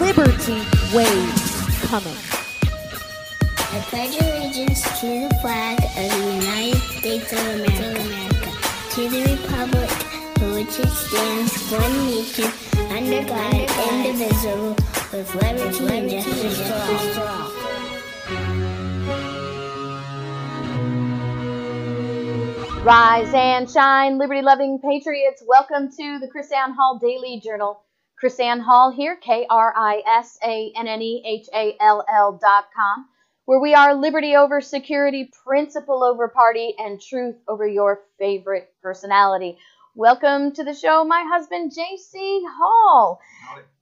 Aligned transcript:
liberty 0.00 0.58
wave 0.94 1.34
coming. 1.86 2.16
I 3.70 3.80
pledge 3.90 4.16
allegiance 4.20 4.82
to 5.00 5.28
the 5.28 5.34
flag 5.40 5.78
of 5.78 5.94
the 5.94 6.32
United 6.34 6.80
States 6.98 7.32
of 7.32 7.38
America, 7.38 8.50
to 8.90 9.08
the 9.08 9.22
republic 9.36 9.90
for 10.38 10.50
which 10.52 10.78
it 10.80 10.88
stands, 10.90 11.70
one 11.70 12.06
nation, 12.06 12.50
under 12.90 13.22
God, 13.28 13.54
indivisible, 14.04 14.74
with 15.12 15.34
liberty 15.36 15.86
and 15.96 16.10
justice 16.10 16.58
for 17.16 17.22
all. 17.22 17.50
Rise 22.84 23.32
and 23.32 23.70
shine, 23.70 24.18
liberty 24.18 24.42
loving 24.42 24.78
patriots. 24.80 25.42
Welcome 25.46 25.88
to 25.90 26.18
the 26.18 26.26
KrisAnne 26.26 26.74
Hall 26.74 26.98
Daily 27.00 27.40
Journal. 27.42 27.80
KrisAnne 28.24 28.62
Hall 28.62 28.90
here, 28.90 29.16
K 29.16 29.46
R 29.50 29.74
I 29.76 30.02
S 30.06 30.38
A 30.42 30.72
N 30.74 30.88
N 30.88 31.02
E 31.02 31.22
H 31.26 31.46
A 31.54 31.76
L 31.78 32.02
L 32.10 32.38
dot 32.40 32.68
com, 32.74 33.06
where 33.44 33.60
we 33.60 33.74
are 33.74 33.94
liberty 33.94 34.34
over 34.34 34.62
security, 34.62 35.30
principle 35.44 36.02
over 36.02 36.28
party, 36.28 36.74
and 36.78 36.98
truth 36.98 37.36
over 37.46 37.68
your 37.68 38.00
favorite 38.18 38.72
personality. 38.80 39.58
Welcome 39.94 40.52
to 40.52 40.64
the 40.64 40.72
show, 40.72 41.04
my 41.04 41.22
husband, 41.28 41.72
JC 41.72 42.40
Hall, 42.48 43.20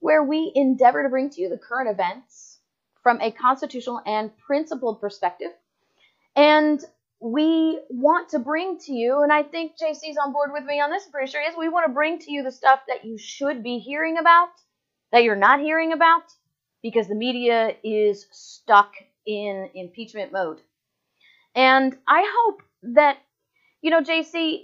where 0.00 0.24
we 0.24 0.50
endeavor 0.56 1.04
to 1.04 1.08
bring 1.08 1.30
to 1.30 1.40
you 1.40 1.48
the 1.48 1.56
current 1.56 1.88
events 1.88 2.58
from 3.04 3.20
a 3.20 3.30
constitutional 3.30 4.00
and 4.04 4.36
principled 4.38 5.00
perspective. 5.00 5.52
And 6.34 6.84
we 7.22 7.78
want 7.88 8.30
to 8.30 8.40
bring 8.40 8.78
to 8.78 8.92
you, 8.92 9.22
and 9.22 9.32
I 9.32 9.44
think 9.44 9.72
JC's 9.80 10.16
on 10.22 10.32
board 10.32 10.50
with 10.52 10.64
me 10.64 10.80
on 10.80 10.90
this, 10.90 11.06
pretty 11.06 11.30
sure 11.30 11.40
is, 11.40 11.54
we 11.56 11.68
want 11.68 11.86
to 11.86 11.92
bring 11.92 12.18
to 12.18 12.32
you 12.32 12.42
the 12.42 12.50
stuff 12.50 12.80
that 12.88 13.04
you 13.04 13.16
should 13.16 13.62
be 13.62 13.78
hearing 13.78 14.18
about, 14.18 14.48
that 15.12 15.22
you're 15.22 15.36
not 15.36 15.60
hearing 15.60 15.92
about, 15.92 16.24
because 16.82 17.06
the 17.06 17.14
media 17.14 17.76
is 17.84 18.26
stuck 18.32 18.94
in 19.24 19.70
impeachment 19.72 20.32
mode. 20.32 20.60
And 21.54 21.96
I 22.08 22.28
hope 22.36 22.62
that, 22.94 23.18
you 23.82 23.90
know, 23.90 24.02
JC, 24.02 24.62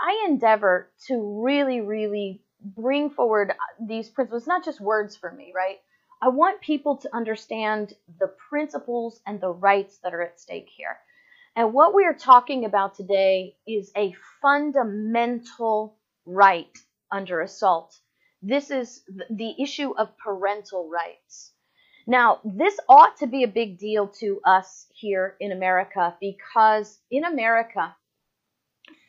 I 0.00 0.26
endeavor 0.28 0.90
to 1.08 1.42
really, 1.44 1.80
really 1.80 2.42
bring 2.62 3.10
forward 3.10 3.54
these 3.80 4.08
principles, 4.08 4.46
not 4.46 4.64
just 4.64 4.80
words 4.80 5.16
for 5.16 5.32
me, 5.32 5.52
right? 5.52 5.78
I 6.22 6.28
want 6.28 6.60
people 6.60 6.96
to 6.98 7.16
understand 7.16 7.94
the 8.20 8.32
principles 8.48 9.20
and 9.26 9.40
the 9.40 9.50
rights 9.50 9.98
that 10.04 10.14
are 10.14 10.22
at 10.22 10.38
stake 10.38 10.68
here. 10.76 10.96
And 11.58 11.72
what 11.72 11.92
we 11.92 12.04
are 12.04 12.14
talking 12.14 12.64
about 12.64 12.94
today 12.94 13.56
is 13.66 13.90
a 13.96 14.14
fundamental 14.40 15.98
right 16.24 16.70
under 17.10 17.40
assault. 17.40 17.98
This 18.40 18.70
is 18.70 19.02
the 19.28 19.60
issue 19.60 19.92
of 19.98 20.16
parental 20.18 20.88
rights. 20.88 21.52
Now, 22.06 22.38
this 22.44 22.78
ought 22.88 23.16
to 23.16 23.26
be 23.26 23.42
a 23.42 23.48
big 23.48 23.76
deal 23.76 24.06
to 24.20 24.40
us 24.44 24.86
here 24.94 25.34
in 25.40 25.50
America 25.50 26.16
because 26.20 26.96
in 27.10 27.24
America, 27.24 27.96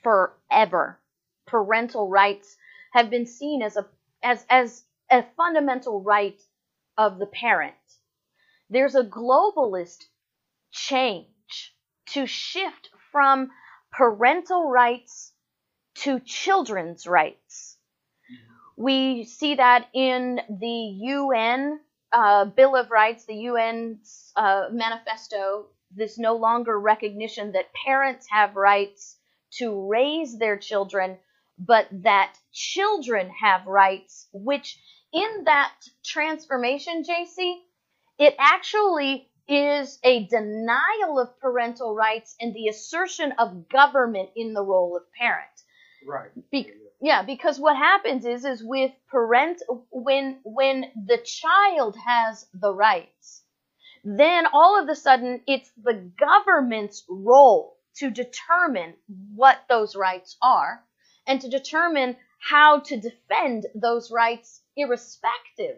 forever, 0.01 0.99
parental 1.45 2.09
rights 2.09 2.57
have 2.93 3.11
been 3.11 3.27
seen 3.27 3.61
as 3.61 3.77
a 3.77 3.85
as 4.23 4.43
as 4.49 4.83
a 5.11 5.23
fundamental 5.37 6.01
right 6.01 6.41
of 6.97 7.19
the 7.19 7.27
parent. 7.27 7.75
There's 8.71 8.95
a 8.95 9.03
globalist 9.03 10.05
change 10.71 11.27
to 12.13 12.25
shift 12.25 12.89
from 13.11 13.51
parental 13.91 14.69
rights 14.69 15.33
to 15.95 16.19
children's 16.19 17.07
rights. 17.07 17.77
We 18.77 19.25
see 19.25 19.55
that 19.55 19.87
in 19.93 20.39
the 20.49 20.97
UN 21.01 21.79
uh, 22.13 22.45
Bill 22.45 22.75
of 22.75 22.89
Rights, 22.89 23.25
the 23.25 23.35
UN 23.35 23.99
uh, 24.35 24.67
manifesto, 24.71 25.67
this 25.91 26.17
no 26.17 26.35
longer 26.35 26.79
recognition 26.79 27.51
that 27.53 27.73
parents 27.73 28.27
have 28.29 28.55
rights 28.55 29.17
to 29.57 29.87
raise 29.89 30.37
their 30.37 30.57
children, 30.57 31.17
but 31.57 31.87
that 31.91 32.35
children 32.53 33.29
have 33.41 33.67
rights, 33.67 34.27
which 34.31 34.79
in 35.11 35.43
that 35.45 35.73
transformation, 36.05 37.03
JC, 37.03 37.55
it 38.17 38.35
actually 38.37 39.28
is 39.49 39.99
a 40.03 40.25
denial 40.27 41.19
of 41.19 41.39
parental 41.39 41.95
rights 41.95 42.35
and 42.39 42.53
the 42.53 42.67
assertion 42.67 43.33
of 43.39 43.67
government 43.67 44.29
in 44.35 44.53
the 44.53 44.63
role 44.63 44.95
of 44.95 45.03
parent. 45.13 45.49
Right. 46.05 46.29
Be- 46.51 46.71
yeah, 47.01 47.23
because 47.23 47.59
what 47.59 47.75
happens 47.75 48.25
is 48.25 48.45
is 48.45 48.63
with 48.63 48.91
parent 49.09 49.61
when 49.89 50.39
when 50.43 50.85
the 51.07 51.17
child 51.17 51.95
has 52.05 52.45
the 52.53 52.73
rights, 52.73 53.43
then 54.03 54.45
all 54.53 54.81
of 54.81 54.87
a 54.87 54.95
sudden 54.95 55.41
it's 55.47 55.71
the 55.81 56.11
government's 56.19 57.05
role 57.09 57.77
to 57.95 58.09
determine 58.09 58.93
what 59.35 59.57
those 59.67 59.95
rights 59.95 60.37
are 60.41 60.83
and 61.25 61.41
to 61.41 61.49
determine 61.49 62.15
how 62.39 62.79
to 62.79 62.99
defend 62.99 63.65
those 63.75 64.11
rights 64.11 64.61
irrespective 64.75 65.77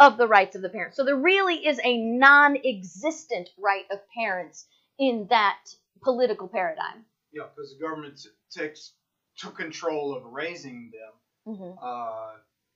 of 0.00 0.16
the 0.16 0.26
rights 0.26 0.56
of 0.56 0.62
the 0.62 0.68
parents. 0.70 0.96
So 0.96 1.04
there 1.04 1.16
really 1.16 1.66
is 1.66 1.78
a 1.84 1.98
non-existent 1.98 3.50
right 3.58 3.84
of 3.92 4.00
parents 4.16 4.66
in 4.98 5.26
that 5.30 5.58
political 6.02 6.48
paradigm. 6.48 7.04
Yeah, 7.32 7.44
because 7.54 7.74
the 7.74 7.84
government 7.84 8.18
t- 8.18 8.30
takes 8.50 8.94
took 9.36 9.56
control 9.56 10.16
of 10.16 10.24
raising 10.24 10.90
them, 10.92 11.54
hmm 11.56 11.72
uh, 11.80 12.32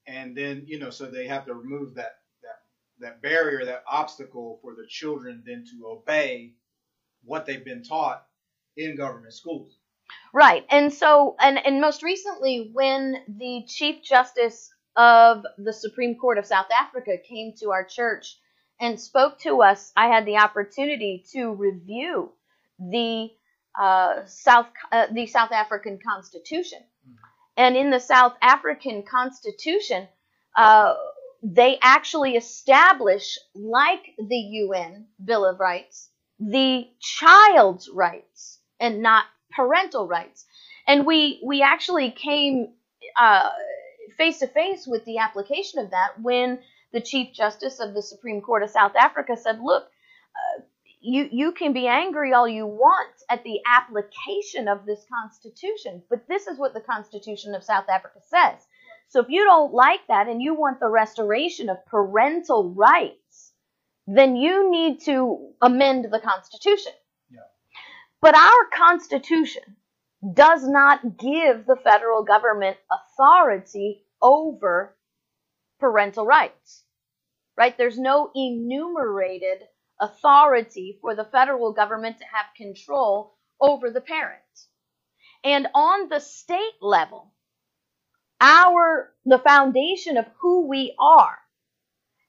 and 0.06 0.36
then 0.36 0.64
you 0.66 0.78
know, 0.78 0.90
so 0.90 1.06
they 1.06 1.26
have 1.26 1.46
to 1.46 1.54
remove 1.54 1.94
that 1.94 2.18
that 2.42 2.60
that 3.00 3.22
barrier, 3.22 3.64
that 3.64 3.84
obstacle 3.90 4.58
for 4.62 4.74
the 4.74 4.86
children 4.88 5.42
then 5.46 5.64
to 5.72 5.88
obey 5.88 6.52
what 7.24 7.46
they've 7.46 7.64
been 7.64 7.82
taught 7.82 8.26
in 8.76 8.96
government 8.96 9.32
schools. 9.32 9.78
Right. 10.32 10.66
And 10.68 10.92
so, 10.92 11.36
and, 11.40 11.64
and 11.64 11.80
most 11.80 12.02
recently, 12.02 12.70
when 12.72 13.16
the 13.28 13.64
Chief 13.66 14.02
Justice 14.02 14.73
of 14.96 15.44
the 15.58 15.72
Supreme 15.72 16.16
Court 16.16 16.38
of 16.38 16.46
South 16.46 16.68
Africa 16.78 17.12
came 17.28 17.52
to 17.60 17.70
our 17.72 17.84
church 17.84 18.38
and 18.80 19.00
spoke 19.00 19.38
to 19.40 19.62
us, 19.62 19.92
I 19.96 20.08
had 20.08 20.26
the 20.26 20.38
opportunity 20.38 21.24
to 21.32 21.54
review 21.54 22.32
the 22.78 23.30
uh, 23.80 24.24
South 24.26 24.66
uh, 24.92 25.06
the 25.12 25.26
South 25.26 25.52
African 25.52 25.98
Constitution. 26.06 26.80
And 27.56 27.76
in 27.76 27.90
the 27.90 28.00
South 28.00 28.34
African 28.42 29.04
Constitution, 29.04 30.08
uh, 30.56 30.94
they 31.42 31.78
actually 31.82 32.36
establish, 32.36 33.38
like 33.54 34.02
the 34.18 34.36
UN 34.36 35.06
Bill 35.24 35.44
of 35.44 35.60
Rights, 35.60 36.10
the 36.40 36.88
child's 37.00 37.88
rights 37.88 38.60
and 38.80 39.02
not 39.02 39.26
parental 39.54 40.08
rights. 40.08 40.46
And 40.86 41.06
we 41.06 41.40
we 41.44 41.62
actually 41.62 42.10
came 42.10 42.74
face 44.16 44.38
to 44.38 44.46
face 44.46 44.86
with 44.86 45.04
the 45.04 45.18
application 45.18 45.80
of 45.80 45.90
that 45.90 46.20
when 46.20 46.58
the 46.92 47.00
Chief 47.00 47.34
Justice 47.34 47.80
of 47.80 47.92
the 47.92 48.02
Supreme 48.02 48.40
Court 48.40 48.62
of 48.62 48.70
South 48.70 48.94
Africa 48.96 49.36
said, 49.36 49.60
"Look, 49.60 49.84
uh, 49.84 50.62
you 51.00 51.28
you 51.30 51.52
can 51.52 51.72
be 51.72 51.86
angry 51.86 52.32
all 52.32 52.48
you 52.48 52.66
want 52.66 53.14
at 53.28 53.42
the 53.44 53.60
application 53.66 54.68
of 54.68 54.86
this 54.86 55.04
Constitution, 55.12 56.02
but 56.08 56.26
this 56.28 56.46
is 56.46 56.58
what 56.58 56.72
the 56.72 56.80
Constitution 56.80 57.54
of 57.54 57.64
South 57.64 57.88
Africa 57.88 58.20
says. 58.22 58.66
So 59.08 59.20
if 59.20 59.28
you 59.28 59.44
don't 59.44 59.74
like 59.74 60.06
that 60.08 60.28
and 60.28 60.40
you 60.40 60.54
want 60.54 60.80
the 60.80 60.88
restoration 60.88 61.68
of 61.68 61.84
parental 61.86 62.72
rights, 62.72 63.52
then 64.06 64.36
you 64.36 64.70
need 64.70 65.00
to 65.02 65.52
amend 65.60 66.06
the 66.10 66.20
Constitution." 66.20 66.92
Yeah. 67.30 67.40
But 68.20 68.36
our 68.36 68.66
Constitution 68.72 69.76
does 70.32 70.66
not 70.66 71.18
give 71.18 71.66
the 71.66 71.76
federal 71.82 72.22
government 72.22 72.78
authority 72.90 74.03
over 74.20 74.96
parental 75.80 76.26
rights. 76.26 76.84
Right? 77.56 77.76
There's 77.76 77.98
no 77.98 78.30
enumerated 78.34 79.62
authority 80.00 80.98
for 81.00 81.14
the 81.14 81.24
federal 81.24 81.72
government 81.72 82.18
to 82.18 82.24
have 82.24 82.46
control 82.56 83.34
over 83.60 83.90
the 83.90 84.00
parent. 84.00 84.42
And 85.44 85.68
on 85.74 86.08
the 86.08 86.20
state 86.20 86.78
level, 86.80 87.32
our 88.40 89.12
the 89.24 89.38
foundation 89.38 90.16
of 90.16 90.26
who 90.40 90.66
we 90.66 90.94
are 90.98 91.38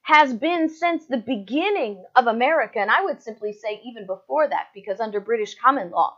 has 0.02 0.32
been 0.32 0.68
since 0.68 1.06
the 1.06 1.16
beginning 1.16 2.04
of 2.14 2.28
America, 2.28 2.78
and 2.78 2.90
I 2.90 3.02
would 3.02 3.20
simply 3.20 3.52
say 3.52 3.80
even 3.84 4.06
before 4.06 4.48
that, 4.48 4.68
because 4.72 5.00
under 5.00 5.18
British 5.18 5.56
common 5.56 5.90
law, 5.90 6.16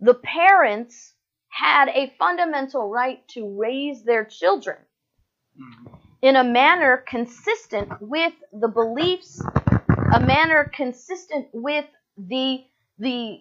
the 0.00 0.14
parents 0.14 1.14
had 1.52 1.88
a 1.88 2.12
fundamental 2.18 2.88
right 2.88 3.26
to 3.28 3.56
raise 3.58 4.02
their 4.04 4.24
children 4.24 4.78
mm-hmm. 5.60 5.94
in 6.22 6.36
a 6.36 6.44
manner 6.44 7.04
consistent 7.06 7.90
with 8.00 8.32
the 8.52 8.68
beliefs, 8.68 9.44
a 10.14 10.20
manner 10.20 10.70
consistent 10.74 11.46
with 11.52 11.84
the 12.16 12.64
the 12.98 13.38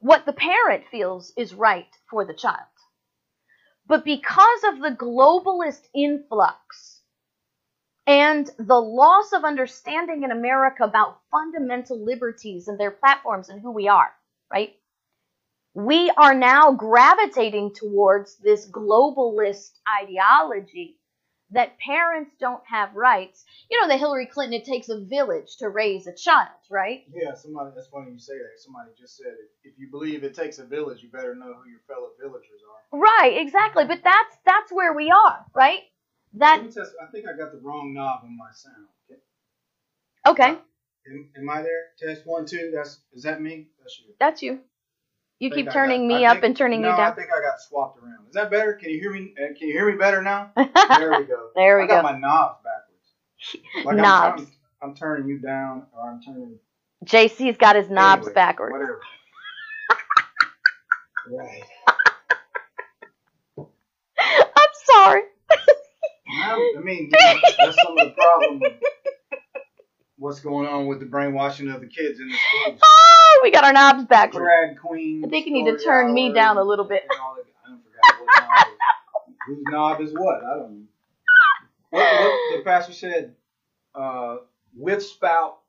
what 0.00 0.26
the 0.26 0.32
parent 0.32 0.84
feels 0.90 1.32
is 1.36 1.54
right 1.54 1.88
for 2.10 2.24
the 2.24 2.34
child. 2.34 2.56
But 3.86 4.04
because 4.04 4.64
of 4.68 4.80
the 4.80 4.96
globalist 4.96 5.82
influx 5.94 7.00
and 8.06 8.50
the 8.58 8.80
loss 8.80 9.32
of 9.32 9.44
understanding 9.44 10.24
in 10.24 10.30
America 10.30 10.84
about 10.84 11.20
fundamental 11.30 12.02
liberties 12.02 12.68
and 12.68 12.78
their 12.78 12.90
platforms 12.90 13.48
and 13.48 13.60
who 13.60 13.72
we 13.72 13.88
are, 13.88 14.10
right? 14.50 14.74
We 15.74 16.10
are 16.16 16.34
now 16.34 16.72
gravitating 16.72 17.74
towards 17.74 18.36
this 18.36 18.68
globalist 18.68 19.70
ideology 20.02 20.96
that 21.52 21.78
parents 21.78 22.32
don't 22.38 22.62
have 22.66 22.94
rights. 22.94 23.44
You 23.70 23.80
know, 23.80 23.88
the 23.88 23.96
Hillary 23.96 24.26
Clinton, 24.26 24.60
it 24.60 24.64
takes 24.64 24.88
a 24.88 25.00
village 25.00 25.56
to 25.58 25.68
raise 25.68 26.06
a 26.06 26.14
child, 26.14 26.48
right? 26.70 27.04
Yeah, 27.12 27.34
somebody. 27.34 27.70
That's 27.74 27.88
funny 27.88 28.12
you 28.12 28.18
say 28.18 28.34
that. 28.34 28.60
Somebody 28.60 28.90
just 28.98 29.16
said. 29.16 29.34
If 29.64 29.74
you 29.78 29.90
believe 29.90 30.24
it 30.24 30.34
takes 30.34 30.58
a 30.58 30.64
village, 30.64 31.02
you 31.02 31.08
better 31.08 31.34
know 31.34 31.54
who 31.54 31.70
your 31.70 31.80
fellow 31.88 32.10
villagers 32.20 32.62
are. 32.92 32.98
Right, 32.98 33.36
exactly. 33.38 33.84
But 33.84 34.00
that's 34.04 34.36
that's 34.44 34.72
where 34.72 34.92
we 34.92 35.10
are, 35.10 35.44
right? 35.54 35.80
That 36.34 36.58
Let 36.58 36.66
me 36.66 36.72
test. 36.72 36.92
I 37.02 37.10
think 37.10 37.26
I 37.26 37.36
got 37.36 37.52
the 37.52 37.58
wrong 37.58 37.92
knob 37.94 38.20
on 38.22 38.36
my 38.36 38.50
sound. 38.52 38.86
okay, 40.26 40.56
Am, 41.10 41.28
am 41.36 41.50
I 41.50 41.62
there? 41.62 41.86
Test 41.98 42.26
one, 42.26 42.46
two. 42.46 42.70
That's 42.74 43.00
is 43.12 43.24
that 43.24 43.40
me? 43.40 43.66
That's 43.80 43.98
you. 43.98 44.14
that's 44.18 44.42
you. 44.42 44.60
You 45.40 45.50
keep 45.50 45.70
turning 45.70 46.06
got- 46.06 46.14
me 46.18 46.26
I 46.26 46.30
up 46.30 46.34
think- 46.36 46.44
and 46.44 46.56
turning 46.56 46.82
no, 46.82 46.88
me 46.94 47.02
I 47.02 47.10
think 47.12 47.28
I 47.28 47.40
got 47.40 47.58
swapped 47.60 47.98
around. 47.98 48.26
Is 48.28 48.34
that 48.34 48.50
better? 48.50 48.74
Can 48.74 48.90
you 48.90 49.00
hear 49.00 49.10
me? 49.12 49.34
uh, 49.38 49.54
Can 49.58 49.68
you 49.68 49.72
hear 49.72 49.90
me 49.90 49.96
better 49.96 50.22
now? 50.22 50.52
There 50.56 51.10
we 51.18 51.24
go. 51.24 51.48
There 51.56 51.78
we 51.78 51.84
I 51.84 51.86
got 51.86 52.02
go. 52.04 52.12
my 52.12 52.18
knobs 52.18 52.58
backwards. 52.62 52.86
Like 53.86 53.96
Knobs. 53.96 54.42
I'm, 54.82 54.90
I'm 54.90 54.94
turning 54.94 55.26
you 55.28 55.38
down, 55.38 55.86
or 55.96 56.10
I'm 56.10 56.20
turning. 56.22 56.58
JC's 57.06 57.56
got 57.56 57.74
his 57.76 57.88
knobs 57.88 58.26
anyway, 58.26 58.34
backwards. 58.34 58.72
Whatever. 58.72 59.00
right. 61.30 61.62
I'm 64.18 64.72
sorry. 64.84 65.22
I 66.32 66.74
I 66.78 66.80
mean, 66.82 67.10
you 67.10 67.18
know, 67.18 67.40
that's 67.64 67.82
some 67.82 67.98
of 67.98 68.06
the 68.06 68.10
problem. 68.14 68.60
What's 70.20 70.40
going 70.40 70.66
on 70.68 70.86
with 70.86 71.00
the 71.00 71.06
brainwashing 71.06 71.70
of 71.70 71.80
the 71.80 71.86
kids 71.86 72.20
in 72.20 72.28
the 72.28 72.36
schools? 72.36 72.80
Oh, 73.32 73.40
we 73.44 73.52
got 73.52 73.62
our 73.62 73.72
knobs 73.72 74.04
back. 74.06 74.32
Drag 74.32 74.76
queen. 74.76 75.22
I 75.24 75.28
think 75.28 75.46
you 75.46 75.52
need 75.52 75.64
to 75.70 75.78
turn 75.78 76.12
me 76.12 76.32
down 76.32 76.58
a 76.58 76.64
little 76.64 76.84
bit. 76.84 77.04
and 77.08 77.20
all 77.20 77.36
that- 77.36 77.44
I 77.64 77.68
don't 77.70 77.80
forget 77.84 78.02
what 78.18 78.58
knob 78.58 78.66
is. 78.66 79.36
Whose 79.46 79.64
knob 79.68 80.00
is 80.00 80.12
what? 80.12 80.42
I 80.44 80.56
don't 80.58 80.72
know. 80.72 80.82
What, 81.90 82.02
what 82.20 82.56
the 82.58 82.62
pastor 82.64 82.92
said, 82.92 83.36
uh, 83.94 84.38
with 84.76 85.04
spout 85.04 85.60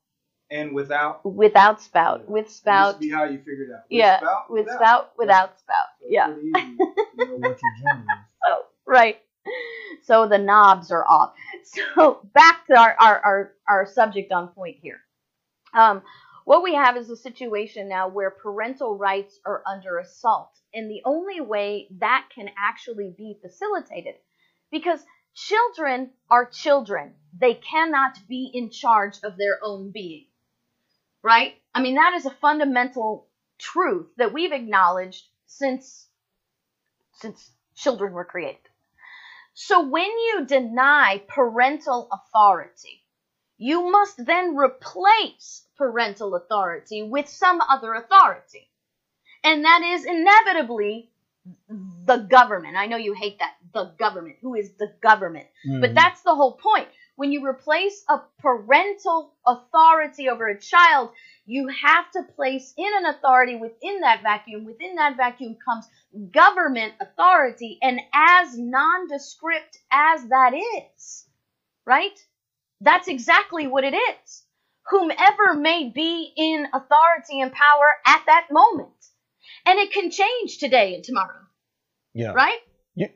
and 0.49 0.73
without. 0.73 1.23
Without 1.23 1.81
spout, 1.83 2.27
with 2.27 2.49
spout, 2.49 2.95
to 2.95 2.99
be 2.99 3.11
how 3.11 3.25
you 3.25 3.37
figured 3.37 3.69
it 3.69 3.73
out. 3.73 3.83
With 3.89 3.99
yeah, 3.99 4.17
spout, 4.17 4.49
with 4.49 4.65
without. 4.65 4.79
spout, 4.79 5.11
without 5.19 5.59
spout. 5.59 5.85
So 6.01 6.07
Yeah, 6.09 6.35
easy 6.35 6.51
to 6.51 7.25
know 7.25 7.35
what 7.37 7.41
your 7.43 7.51
is. 7.53 7.59
oh, 8.47 8.65
right. 8.87 9.21
So 10.03 10.27
the 10.27 10.39
knobs 10.39 10.91
are 10.91 11.07
off. 11.07 11.33
So 11.73 12.21
back 12.33 12.67
to 12.67 12.77
our 12.77 12.95
our 12.99 13.19
our, 13.25 13.53
our 13.67 13.85
subject 13.85 14.31
on 14.31 14.49
point 14.49 14.77
here. 14.81 14.99
Um, 15.73 16.01
what 16.45 16.63
we 16.63 16.73
have 16.75 16.97
is 16.97 17.09
a 17.09 17.15
situation 17.15 17.87
now 17.87 18.09
where 18.09 18.31
parental 18.31 18.97
rights 18.97 19.39
are 19.45 19.63
under 19.65 19.99
assault, 19.99 20.51
and 20.73 20.89
the 20.89 21.01
only 21.05 21.39
way 21.39 21.87
that 21.99 22.27
can 22.33 22.49
actually 22.57 23.13
be 23.17 23.37
facilitated, 23.41 24.15
because 24.71 24.99
children 25.35 26.11
are 26.29 26.45
children, 26.45 27.13
they 27.39 27.53
cannot 27.53 28.17
be 28.27 28.51
in 28.53 28.69
charge 28.69 29.17
of 29.23 29.37
their 29.37 29.59
own 29.63 29.91
being, 29.91 30.25
right? 31.23 31.53
I 31.73 31.81
mean 31.81 31.95
that 31.95 32.15
is 32.15 32.25
a 32.25 32.31
fundamental 32.41 33.27
truth 33.59 34.07
that 34.17 34.33
we've 34.33 34.51
acknowledged 34.51 35.25
since 35.45 36.07
since 37.13 37.51
children 37.75 38.11
were 38.13 38.25
created. 38.25 38.70
So 39.63 39.87
when 39.87 40.09
you 40.09 40.45
deny 40.47 41.21
parental 41.27 42.09
authority, 42.11 43.03
you 43.59 43.91
must 43.91 44.25
then 44.25 44.55
replace 44.55 45.67
parental 45.77 46.33
authority 46.33 47.03
with 47.03 47.29
some 47.29 47.61
other 47.61 47.93
authority. 47.93 48.67
And 49.43 49.63
that 49.63 49.83
is 49.83 50.05
inevitably 50.05 51.11
the 52.05 52.17
government. 52.17 52.75
I 52.75 52.87
know 52.87 52.97
you 52.97 53.13
hate 53.13 53.37
that, 53.37 53.53
the 53.71 53.93
government. 53.99 54.37
Who 54.41 54.55
is 54.55 54.71
the 54.79 54.91
government? 54.99 55.45
But 55.63 55.89
hmm. 55.89 55.95
that's 55.95 56.23
the 56.23 56.33
whole 56.33 56.53
point. 56.53 56.87
When 57.15 57.31
you 57.31 57.45
replace 57.45 58.03
a 58.09 58.19
parental 58.39 59.31
authority 59.45 60.27
over 60.27 60.47
a 60.47 60.59
child, 60.59 61.11
you 61.45 61.67
have 61.67 62.09
to 62.11 62.23
place 62.35 62.73
in 62.77 62.87
an 62.97 63.05
authority 63.05 63.55
within 63.55 64.01
that 64.01 64.21
vacuum. 64.23 64.65
Within 64.65 64.95
that 64.95 65.17
vacuum 65.17 65.57
comes 65.63 65.87
government 66.31 66.93
authority. 67.01 67.79
And 67.81 67.99
as 68.13 68.57
nondescript 68.57 69.79
as 69.91 70.27
that 70.29 70.53
is, 70.53 71.25
right? 71.85 72.17
That's 72.79 73.07
exactly 73.07 73.67
what 73.67 73.83
it 73.83 73.95
is. 73.95 74.43
Whomever 74.89 75.55
may 75.55 75.91
be 75.93 76.31
in 76.35 76.67
authority 76.73 77.41
and 77.41 77.51
power 77.51 77.87
at 78.05 78.21
that 78.27 78.47
moment. 78.51 78.89
And 79.65 79.79
it 79.79 79.91
can 79.91 80.09
change 80.09 80.57
today 80.59 80.95
and 80.95 81.03
tomorrow, 81.03 81.41
Yeah. 82.13 82.31
right? 82.31 82.57
You 82.95 83.07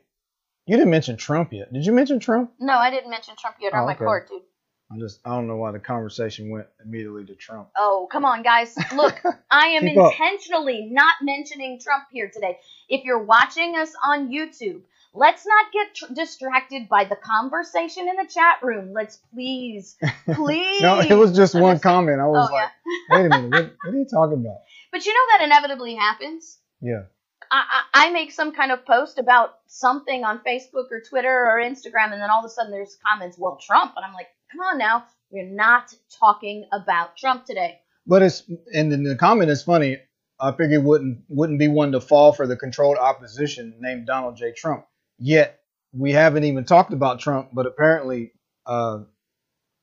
you 0.66 0.76
didn't 0.76 0.90
mention 0.90 1.16
Trump 1.16 1.52
yet. 1.52 1.72
Did 1.72 1.86
you 1.86 1.92
mention 1.92 2.20
Trump? 2.20 2.52
No, 2.60 2.74
I 2.74 2.90
didn't 2.90 3.10
mention 3.10 3.34
Trump 3.36 3.56
yet 3.60 3.72
on 3.72 3.80
Oh, 3.80 3.86
my 3.86 3.94
okay. 3.94 4.04
court, 4.04 4.28
dude. 4.28 4.42
I 4.90 4.98
just 4.98 5.20
I 5.24 5.30
don't 5.30 5.48
know 5.48 5.56
why 5.56 5.72
the 5.72 5.80
conversation 5.80 6.48
went 6.50 6.66
immediately 6.84 7.24
to 7.26 7.34
Trump. 7.34 7.68
Oh, 7.76 8.08
come 8.10 8.24
on, 8.24 8.42
guys. 8.42 8.74
Look, 8.94 9.20
I 9.50 9.66
am 9.68 9.82
Keep 9.82 9.98
up. 9.98 10.12
intentionally 10.12 10.88
not 10.92 11.14
mentioning 11.22 11.80
Trump 11.80 12.04
here 12.12 12.30
today. 12.32 12.58
If 12.88 13.04
you're 13.04 13.22
watching 13.24 13.74
us 13.76 13.92
on 14.06 14.28
YouTube, 14.30 14.82
let's 15.12 15.44
not 15.44 15.72
get 15.72 15.94
tr- 15.94 16.12
distracted 16.14 16.88
by 16.88 17.04
the 17.04 17.16
conversation 17.16 18.08
in 18.08 18.14
the 18.16 18.30
chat 18.32 18.58
room. 18.62 18.92
Let's 18.92 19.18
please, 19.34 19.96
please. 20.34 20.82
No, 20.82 21.00
it 21.00 21.14
was 21.14 21.34
just 21.34 21.54
one 21.56 21.80
comment. 21.80 22.20
I 22.20 22.26
was 22.26 22.48
Oh, 22.48 22.54
like, 22.54 22.70
wait 23.10 23.26
a 23.26 23.28
minute, 23.28 23.50
what, 23.50 23.74
what 23.84 23.94
are 23.94 23.98
you 23.98 24.06
talking 24.06 24.40
about? 24.40 24.58
But 24.92 25.04
you 25.04 25.12
know 25.12 25.38
that 25.38 25.44
inevitably 25.44 25.94
happens. 25.96 26.58
Yeah. 26.80 27.02
I, 27.50 27.82
I, 27.92 28.06
I 28.06 28.10
make 28.10 28.30
some 28.32 28.52
kind 28.52 28.72
of 28.72 28.86
post 28.86 29.18
about 29.18 29.58
something 29.66 30.24
on 30.24 30.38
Facebook 30.46 30.86
or 30.90 31.02
Twitter 31.06 31.28
or 31.46 31.60
Instagram, 31.60 32.12
and 32.12 32.22
then 32.22 32.30
all 32.30 32.38
of 32.38 32.44
a 32.46 32.48
sudden 32.48 32.70
there's 32.70 32.96
comments, 33.06 33.36
well, 33.36 33.58
Trump. 33.60 33.92
And 33.96 34.04
I'm 34.06 34.14
like, 34.14 34.28
come 34.50 34.60
on 34.60 34.78
now. 34.78 35.04
We're 35.30 35.48
not 35.48 35.94
talking 36.18 36.66
about 36.72 37.16
Trump 37.16 37.44
today. 37.44 37.80
But 38.06 38.22
it's 38.22 38.44
and 38.72 38.92
the 38.92 39.16
comment 39.16 39.50
is 39.50 39.62
funny. 39.62 39.98
I 40.38 40.52
figured 40.52 40.84
wouldn't 40.84 41.24
wouldn't 41.28 41.58
be 41.58 41.68
one 41.68 41.92
to 41.92 42.00
fall 42.00 42.32
for 42.32 42.46
the 42.46 42.56
controlled 42.56 42.98
opposition 42.98 43.74
named 43.80 44.06
Donald 44.06 44.36
J. 44.36 44.52
Trump. 44.52 44.86
Yet 45.18 45.60
we 45.92 46.12
haven't 46.12 46.44
even 46.44 46.64
talked 46.64 46.92
about 46.92 47.20
Trump, 47.20 47.50
but 47.52 47.66
apparently, 47.66 48.32
uh, 48.66 49.00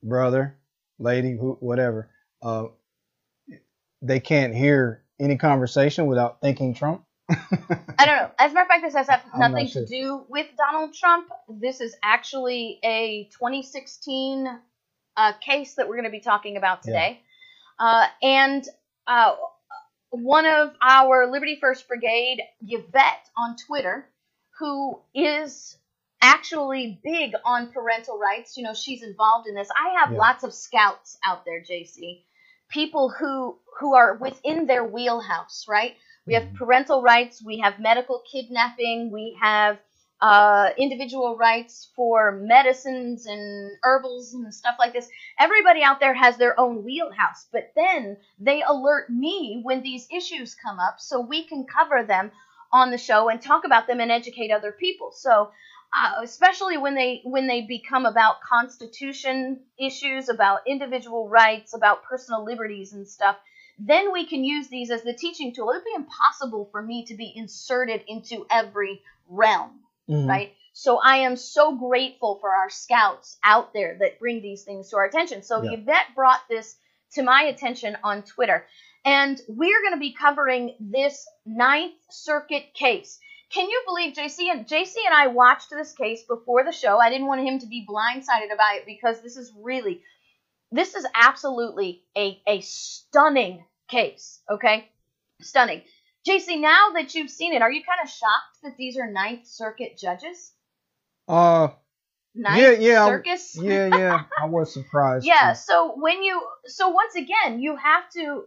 brother, 0.03 0.57
lady, 0.99 1.35
who, 1.35 1.57
whatever, 1.59 2.09
uh, 2.41 2.65
they 4.01 4.19
can't 4.19 4.53
hear 4.53 5.03
any 5.19 5.37
conversation 5.37 6.05
without 6.05 6.39
thinking 6.41 6.73
Trump. 6.73 7.03
I 7.99 8.05
don't 8.05 8.17
know. 8.17 8.31
As 8.39 8.51
a 8.51 8.53
matter 8.55 8.63
of 8.63 8.67
fact, 8.67 8.83
this 8.83 8.95
has 8.95 9.07
nothing 9.37 9.67
sure. 9.67 9.83
to 9.83 9.87
do 9.87 10.25
with 10.29 10.47
Donald 10.57 10.93
Trump. 10.93 11.29
This 11.49 11.81
is 11.81 11.95
actually 12.03 12.79
a 12.83 13.29
2016 13.33 14.47
uh, 15.17 15.33
case 15.41 15.75
that 15.75 15.87
we're 15.87 15.95
going 15.95 16.05
to 16.05 16.11
be 16.11 16.19
talking 16.19 16.57
about 16.57 16.83
today. 16.83 17.21
Uh, 17.79 18.05
and 18.21 18.67
uh, 19.07 19.35
one 20.11 20.45
of 20.45 20.71
our 20.81 21.31
Liberty 21.31 21.57
First 21.59 21.87
Brigade, 21.87 22.41
Yvette 22.67 23.29
on 23.37 23.55
Twitter, 23.67 24.07
who 24.59 24.99
is 25.13 25.77
actually 26.21 26.99
big 27.03 27.33
on 27.45 27.71
parental 27.71 28.17
rights, 28.17 28.57
you 28.57 28.63
know, 28.63 28.73
she's 28.73 29.03
involved 29.03 29.47
in 29.47 29.55
this. 29.55 29.69
I 29.75 29.99
have 29.99 30.11
Yeah. 30.11 30.19
lots 30.19 30.43
of 30.43 30.53
scouts 30.53 31.17
out 31.25 31.45
there, 31.45 31.61
JC, 31.61 32.23
people 32.69 33.09
who 33.09 33.57
who 33.79 33.95
are 33.95 34.15
within 34.17 34.67
their 34.67 34.83
wheelhouse, 34.85 35.65
right? 35.67 35.95
We 36.25 36.33
have 36.35 36.43
Mhm. 36.43 36.55
parental 36.57 37.01
rights, 37.01 37.41
we 37.43 37.59
have 37.59 37.79
medical 37.79 38.19
kidnapping, 38.31 39.11
we 39.11 39.37
have 39.41 39.79
uh, 40.21 40.69
individual 40.77 41.35
rights 41.35 41.91
for 41.97 42.31
medicines 42.31 43.25
and 43.25 43.71
herbals 43.83 44.33
and 44.33 44.53
stuff 44.53 44.75
like 44.79 44.93
this. 44.93 45.09
Everybody 45.37 45.83
out 45.83 45.99
there 45.99 46.13
has 46.13 46.37
their 46.37 46.57
own 46.57 46.83
wheelhouse, 46.85 47.47
but 47.51 47.71
then 47.75 48.17
they 48.39 48.61
alert 48.61 49.09
me 49.09 49.59
when 49.63 49.81
these 49.81 50.07
issues 50.11 50.55
come 50.55 50.79
up 50.79 51.01
so 51.01 51.19
we 51.19 51.43
can 51.43 51.65
cover 51.65 52.03
them 52.03 52.31
on 52.71 52.89
the 52.91 52.97
show 52.97 53.29
and 53.29 53.41
talk 53.41 53.65
about 53.65 53.85
them 53.87 53.99
and 53.99 54.11
educate 54.11 54.51
other 54.51 54.71
people. 54.71 55.11
So 55.11 55.51
uh, 55.93 56.13
especially 56.23 56.77
when 56.77 56.95
they 56.95 57.21
when 57.23 57.45
they 57.47 57.61
become 57.61 58.05
about 58.05 58.41
constitution 58.41 59.59
issues, 59.77 60.29
about 60.29 60.61
individual 60.65 61.29
rights, 61.29 61.73
about 61.73 62.03
personal 62.03 62.43
liberties 62.43 62.93
and 62.93 63.07
stuff, 63.07 63.37
then 63.79 64.11
we 64.11 64.25
can 64.25 64.43
use 64.43 64.67
these 64.67 64.91
as 64.91 65.03
the 65.03 65.13
teaching 65.13 65.53
tool. 65.53 65.69
It'd 65.71 65.83
be 65.83 65.93
impossible 65.95 66.69
for 66.71 66.81
me 66.81 67.05
to 67.05 67.15
be 67.15 67.31
inserted 67.35 68.03
into 68.07 68.45
every 68.49 69.01
realm, 69.27 69.81
Mhm. 70.09 70.27
right? 70.27 70.53
So 70.73 70.99
I 71.03 71.17
am 71.17 71.35
so 71.35 71.75
grateful 71.75 72.39
for 72.39 72.53
our 72.53 72.69
scouts 72.69 73.37
out 73.43 73.73
there 73.73 73.97
that 73.99 74.19
bring 74.19 74.41
these 74.41 74.63
things 74.63 74.89
to 74.89 74.97
our 74.97 75.05
attention. 75.05 75.43
So 75.43 75.61
Yeah. 75.61 75.73
Yvette 75.73 76.15
brought 76.15 76.47
this 76.49 76.77
to 77.13 77.23
my 77.23 77.43
attention 77.43 77.97
on 78.03 78.23
Twitter. 78.23 78.65
And 79.05 79.39
we're 79.47 79.81
going 79.81 79.93
to 79.93 79.99
be 79.99 80.13
covering 80.13 80.75
this 80.79 81.27
Ninth 81.45 81.95
Circuit 82.09 82.73
case. 82.73 83.19
Can 83.49 83.69
you 83.69 83.83
believe 83.85 84.15
JC 84.15 84.49
and 84.49 84.65
JC 84.65 85.05
and 85.05 85.13
I 85.13 85.27
watched 85.27 85.69
this 85.69 85.93
case 85.93 86.23
before 86.23 86.63
the 86.63 86.71
show? 86.71 86.97
I 86.97 87.09
didn't 87.11 87.27
want 87.27 87.45
him 87.45 87.59
to 87.59 87.67
be 87.67 87.85
blindsided 87.87 88.51
about 88.51 88.77
it 88.77 88.85
because 88.85 89.21
this 89.21 89.37
is 89.37 89.53
really 89.61 90.01
this 90.73 90.95
is 90.95 91.05
absolutely 91.13 92.03
a 92.17 92.41
a 92.47 92.61
stunning 92.61 93.63
case, 93.89 94.41
okay? 94.49 94.89
Stunning. 95.41 95.81
JC, 96.27 96.59
now 96.59 96.91
that 96.95 97.15
you've 97.15 97.29
seen 97.29 97.53
it, 97.53 97.61
are 97.61 97.71
you 97.71 97.83
kind 97.83 97.99
of 98.03 98.09
shocked 98.09 98.57
that 98.63 98.77
these 98.77 98.97
are 98.97 99.09
Ninth 99.11 99.45
Circuit 99.45 99.97
judges? 99.97 100.53
Uh, 101.27 101.69
Ninth 102.35 102.57
yeah, 102.57 102.71
yeah, 102.71 103.05
I- 103.05 103.61
yeah, 103.61 103.87
yeah. 103.87 104.23
I 104.39 104.45
was 104.45 104.73
surprised. 104.73 105.25
Yeah. 105.27 105.53
too. 105.53 105.59
So 105.59 105.93
when 105.97 106.23
you 106.23 106.41
so 106.65 106.89
once 106.89 107.15
again 107.15 107.59
you 107.59 107.75
have 107.75 108.09
to 108.11 108.43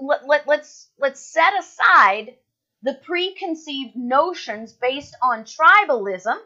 let, 0.00 0.26
let 0.26 0.46
let's 0.46 0.88
let's 0.98 1.20
set 1.20 1.52
aside 1.58 2.34
the 2.82 2.94
preconceived 2.94 3.94
notions 3.96 4.72
based 4.72 5.16
on 5.22 5.44
tribalism. 5.44 6.36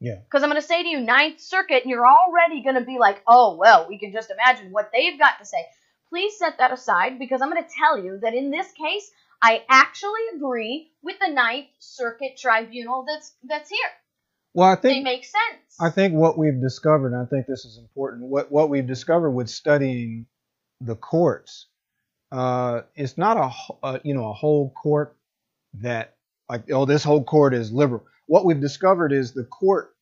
Yeah. 0.00 0.16
Because 0.24 0.42
I'm 0.42 0.50
going 0.50 0.60
to 0.60 0.66
say 0.66 0.82
to 0.82 0.88
you, 0.88 1.00
Ninth 1.00 1.40
Circuit, 1.40 1.82
and 1.82 1.90
you're 1.90 2.06
already 2.06 2.62
going 2.62 2.76
to 2.76 2.84
be 2.84 2.98
like, 2.98 3.22
oh 3.26 3.56
well, 3.56 3.86
we 3.88 3.98
can 3.98 4.12
just 4.12 4.30
imagine 4.30 4.70
what 4.70 4.90
they've 4.92 5.18
got 5.18 5.38
to 5.38 5.44
say. 5.44 5.64
Please 6.08 6.38
set 6.38 6.58
that 6.58 6.72
aside 6.72 7.18
because 7.18 7.42
I'm 7.42 7.50
going 7.50 7.62
to 7.62 7.70
tell 7.78 8.02
you 8.02 8.18
that 8.22 8.34
in 8.34 8.50
this 8.50 8.68
case, 8.72 9.10
I 9.42 9.62
actually 9.68 10.20
agree 10.36 10.90
with 11.02 11.16
the 11.20 11.32
Ninth 11.32 11.68
Circuit 11.78 12.38
Tribunal 12.40 13.04
that's 13.06 13.32
that's 13.44 13.70
here. 13.70 13.90
Well, 14.54 14.68
I 14.70 14.76
think 14.76 14.98
They 14.98 15.02
make 15.02 15.24
sense. 15.24 15.76
I 15.80 15.90
think 15.90 16.14
what 16.14 16.38
we've 16.38 16.60
discovered, 16.60 17.12
and 17.12 17.22
I 17.22 17.26
think 17.26 17.46
this 17.46 17.64
is 17.64 17.78
important, 17.78 18.24
what 18.24 18.50
what 18.50 18.70
we've 18.70 18.86
discovered 18.86 19.30
with 19.30 19.48
studying 19.48 20.26
the 20.80 20.96
courts, 20.96 21.66
uh, 22.32 22.82
it's 22.94 23.18
not 23.18 23.36
a 23.36 23.48
wh- 23.48 23.78
uh, 23.82 23.98
you 24.02 24.14
know 24.14 24.28
a 24.30 24.32
whole 24.32 24.70
court 24.70 25.16
that 25.74 26.16
like 26.48 26.70
oh 26.72 26.84
this 26.86 27.04
whole 27.04 27.22
court 27.22 27.54
is 27.54 27.72
liberal. 27.72 28.04
What 28.28 28.44
we've 28.44 28.60
discovered 28.60 29.12
is 29.12 29.32
the 29.32 29.44
court 29.44 29.94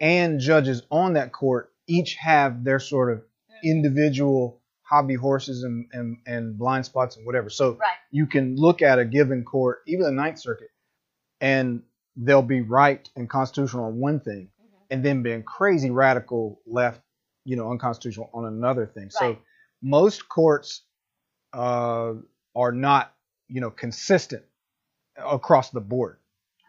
and 0.00 0.40
judges 0.40 0.82
on 0.90 1.14
that 1.14 1.32
court 1.32 1.72
each 1.86 2.14
have 2.14 2.64
their 2.64 2.78
sort 2.78 3.12
of 3.12 3.22
individual 3.62 4.62
hobby 4.82 5.14
horses 5.14 5.64
and, 5.64 5.86
and, 5.92 6.18
and 6.26 6.56
blind 6.56 6.86
spots 6.86 7.16
and 7.16 7.26
whatever. 7.26 7.50
So 7.50 7.72
Right. 7.72 7.96
you 8.10 8.26
can 8.26 8.56
look 8.56 8.80
at 8.80 8.98
a 8.98 9.04
given 9.04 9.44
court, 9.44 9.82
even 9.86 10.04
the 10.04 10.12
Ninth 10.12 10.38
Circuit, 10.38 10.68
and 11.40 11.82
they'll 12.16 12.42
be 12.42 12.60
right 12.60 13.06
and 13.16 13.28
constitutional 13.28 13.86
on 13.86 13.98
one 13.98 14.20
thing, 14.20 14.50
and 14.90 15.04
then 15.04 15.22
being 15.22 15.42
crazy 15.42 15.90
radical 15.90 16.60
left, 16.66 17.00
you 17.44 17.56
know, 17.56 17.70
unconstitutional 17.70 18.30
on 18.32 18.44
another 18.46 18.86
thing. 18.86 19.10
So 19.10 19.38
most 19.82 20.28
courts 20.28 20.82
uh, 21.52 22.12
are 22.54 22.72
not, 22.72 23.12
you 23.48 23.60
know, 23.60 23.70
consistent 23.70 24.44
across 25.16 25.70
the 25.70 25.80
board. 25.80 26.18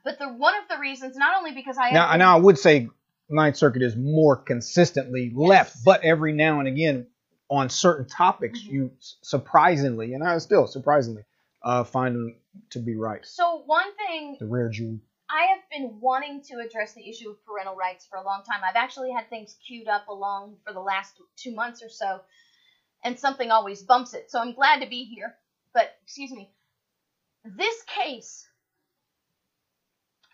But 0.06 0.20
the 0.20 0.30
one 0.30 0.54
of 0.56 0.70
the 0.70 0.78
reasons, 0.78 1.18
not 1.18 1.36
only 1.36 1.52
because 1.52 1.78
I 1.78 1.90
Now, 1.92 2.16
now 2.16 2.38
I 2.38 2.40
would 2.40 2.60
say 2.60 2.90
Ninth 3.28 3.58
Circuit 3.58 3.82
is 3.82 3.96
more 3.98 4.38
consistently 4.38 5.32
left, 5.36 5.78
but 5.84 6.04
every 6.04 6.32
now 6.32 6.60
and 6.60 6.68
again 6.68 7.08
on 7.50 7.70
certain 7.70 8.06
topics, 8.08 8.60
Mhm. 8.60 8.72
you 8.72 8.92
surprisingly, 9.00 10.14
and 10.14 10.24
I 10.24 10.38
still 10.38 10.68
surprisingly 10.68 11.24
uh, 11.64 11.84
find 11.84 12.16
them 12.16 12.40
to 12.70 12.80
be 12.80 12.96
right. 12.96 13.26
So 13.26 13.64
one 13.66 13.96
thing 13.96 14.38
The 14.40 14.46
rare 14.46 14.70
jewel. 14.70 15.00
I 15.28 15.46
have 15.46 15.68
been 15.72 16.00
wanting 16.00 16.44
to 16.44 16.60
address 16.60 16.94
the 16.94 17.10
issue 17.10 17.32
of 17.32 17.44
parental 17.44 17.76
rights 17.76 18.06
for 18.06 18.18
a 18.18 18.24
long 18.24 18.44
time. 18.44 18.62
I've 18.64 18.76
actually 18.76 19.12
had 19.12 19.28
things 19.32 19.58
queued 19.66 19.88
up 19.88 20.08
along 20.08 20.58
for 20.64 20.72
the 20.74 20.80
last 20.80 21.20
two 21.36 21.56
months 21.56 21.82
or 21.82 21.90
so, 21.90 22.22
and 23.04 23.20
something 23.20 23.50
always 23.50 23.82
bumps 23.82 24.14
it. 24.14 24.30
So 24.30 24.40
I'm 24.40 24.54
glad 24.54 24.82
to 24.82 24.88
be 24.88 25.06
here. 25.06 25.36
But 25.74 25.98
excuse 26.04 26.32
me, 26.32 26.52
this 27.44 27.82
case 27.84 28.48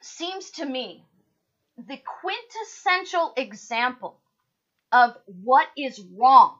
seems 0.03 0.51
to 0.51 0.65
me 0.65 1.05
the 1.77 1.99
quintessential 2.21 3.33
example 3.37 4.19
of 4.91 5.15
what 5.25 5.67
is 5.77 6.01
wrong 6.17 6.57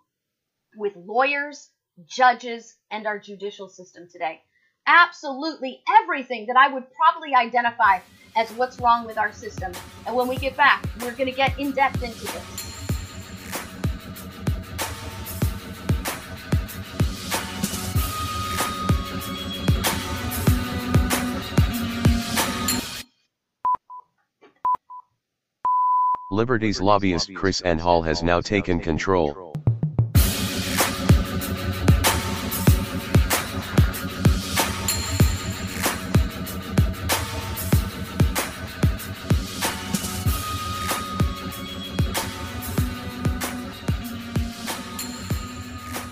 with 0.76 0.94
lawyers, 0.96 1.70
judges, 2.06 2.76
and 2.90 3.06
our 3.06 3.20
judicial 3.20 3.68
system 3.68 4.08
today. 4.12 4.42
Absolutely 4.88 5.82
everything 6.02 6.48
that 6.48 6.58
I 6.58 6.74
would 6.74 6.86
probably 6.94 7.36
identify 7.36 8.00
as 8.36 8.50
what's 8.54 8.80
wrong 8.80 9.06
with 9.06 9.18
our 9.18 9.32
system. 9.32 9.74
And 10.08 10.16
when 10.16 10.28
we 10.28 10.38
get 10.38 10.56
back, 10.56 10.86
we're 11.02 11.12
going 11.12 11.30
to 11.30 11.36
get 11.36 11.60
in 11.60 11.72
depth 11.72 12.02
into 12.02 12.26
this. 12.26 12.71
Liberty's 26.32 26.80
lobbyist 26.80 27.32
KrisAnne 27.32 27.78
Hall 27.78 28.02
has 28.04 28.24
now 28.24 28.40
taken 28.40 28.80
control. 28.80 29.54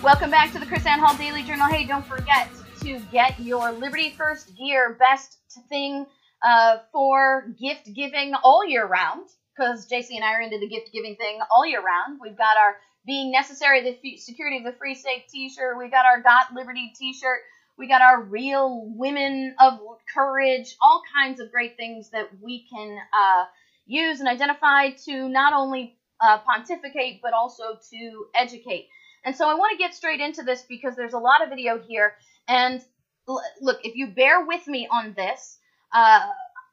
Welcome 0.04 0.32
back 0.32 0.52
to 0.52 0.60
the 0.60 0.66
KrisAnne 0.66 1.00
Hall 1.00 1.16
Daily 1.16 1.44
Journal. 1.44 1.68
Hey, 1.68 1.86
don't 1.86 2.06
forget 2.06 2.50
to 2.82 3.00
get 3.10 3.40
your 3.40 3.72
Liberty 3.72 4.10
First 4.18 4.58
gear, 4.58 4.98
best 5.00 5.38
thing 5.70 6.06
uh, 6.44 6.80
for 6.92 7.56
gift 7.58 7.94
giving 7.96 8.34
all 8.44 8.68
year 8.68 8.86
round. 8.86 9.30
Because 9.60 9.88
JC 9.88 10.16
and 10.16 10.26
I 10.26 10.36
are 10.36 10.42
into 10.42 10.60
the 10.60 10.68
gift 10.68 10.92
giving 10.94 11.18
thing 11.18 11.40
all 11.52 11.66
year 11.66 11.82
round. 11.82 12.20
We've 12.22 12.38
got 12.38 12.58
our 12.58 12.78
Being 13.06 13.32
Necessary, 13.32 13.82
the 13.82 13.90
F- 14.16 14.20
Security 14.20 14.58
of 14.60 14.64
the 14.64 14.74
Free 14.74 14.96
State 14.96 15.28
t 15.30 15.50
shirt. 15.50 15.78
We 15.78 15.90
got 15.90 16.06
our 16.06 16.22
Got 16.22 16.54
Liberty 16.54 16.94
t 16.98 17.14
shirt. 17.14 17.42
We 17.78 17.88
got 17.88 18.02
our 18.02 18.22
Real 18.22 18.86
Women 18.96 19.56
of 19.60 19.80
Courage. 20.14 20.76
All 20.82 21.02
kinds 21.14 21.42
of 21.42 21.52
great 21.52 21.78
things 21.78 22.10
that 22.12 22.30
we 22.42 22.66
can 22.72 22.98
uh, 23.14 23.46
use 23.88 24.22
and 24.22 24.30
identify 24.30 24.92
to 25.06 25.30
not 25.30 25.54
only 25.54 25.96
uh, 26.22 26.40
pontificate, 26.40 27.22
but 27.22 27.34
also 27.34 27.78
to 27.92 28.26
educate. 28.36 28.88
And 29.26 29.36
so 29.36 29.50
I 29.50 29.56
want 29.56 29.72
to 29.72 29.78
get 29.78 29.94
straight 29.94 30.22
into 30.22 30.44
this 30.44 30.64
because 30.70 30.96
there's 30.96 31.14
a 31.14 31.20
lot 31.20 31.44
of 31.44 31.50
video 31.50 31.80
here. 31.80 32.16
And 32.48 32.82
l- 33.30 33.44
look, 33.62 33.80
if 33.84 33.96
you 33.96 34.08
bear 34.08 34.46
with 34.46 34.68
me 34.68 34.88
on 34.92 35.14
this, 35.16 35.58
uh, 35.94 36.28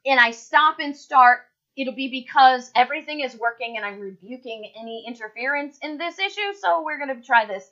and 0.05 0.19
I 0.19 0.31
stop 0.31 0.79
and 0.79 0.95
start, 0.95 1.39
it'll 1.77 1.93
be 1.93 2.09
because 2.09 2.71
everything 2.75 3.19
is 3.21 3.37
working 3.37 3.77
and 3.77 3.85
I'm 3.85 3.99
rebuking 3.99 4.71
any 4.79 5.05
interference 5.07 5.77
in 5.83 5.97
this 5.97 6.17
issue. 6.19 6.53
So 6.59 6.83
we're 6.83 6.97
going 6.97 7.15
to 7.15 7.25
try 7.25 7.45
this. 7.45 7.69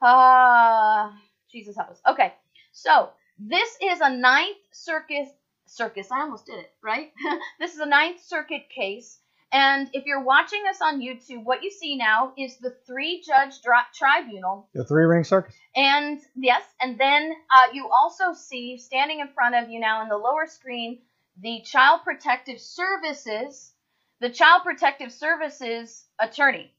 Uh, 0.00 1.10
Jesus 1.50 1.76
help 1.76 1.90
us. 1.90 2.00
Okay, 2.08 2.32
so 2.72 3.10
this 3.38 3.68
is 3.82 4.00
a 4.00 4.10
Ninth 4.16 4.56
Circuit 4.72 5.28
circus. 5.66 6.10
I 6.12 6.20
almost 6.20 6.46
did 6.46 6.58
it, 6.60 6.70
right? 6.82 7.12
this 7.58 7.74
is 7.74 7.80
a 7.80 7.86
Ninth 7.86 8.22
Circuit 8.24 8.68
case. 8.74 9.18
And 9.50 9.88
if 9.94 10.04
you're 10.04 10.22
watching 10.22 10.62
this 10.62 10.78
on 10.82 11.00
YouTube, 11.00 11.42
what 11.44 11.62
you 11.62 11.70
see 11.70 11.96
now 11.96 12.32
is 12.36 12.58
the 12.58 12.76
three 12.86 13.22
judge 13.26 13.62
dri- 13.62 13.90
tribunal 13.94 14.68
The 14.74 14.84
three 14.84 15.04
ring 15.04 15.24
circus. 15.24 15.54
and 15.74 16.20
yes, 16.36 16.62
and 16.82 16.98
then 17.00 17.32
uh, 17.50 17.72
you 17.72 17.88
also 17.88 18.34
see 18.34 18.76
standing 18.76 19.20
in 19.20 19.28
front 19.28 19.54
of 19.54 19.70
you 19.70 19.80
now 19.80 20.02
in 20.02 20.08
the 20.10 20.18
lower 20.18 20.46
screen 20.46 20.98
the 21.40 21.60
Child 21.64 22.00
Protective 22.04 22.60
Services, 22.60 23.72
the 24.20 24.30
Child 24.30 24.62
Protective 24.64 25.12
Services 25.12 26.04
attorney. 26.18 26.72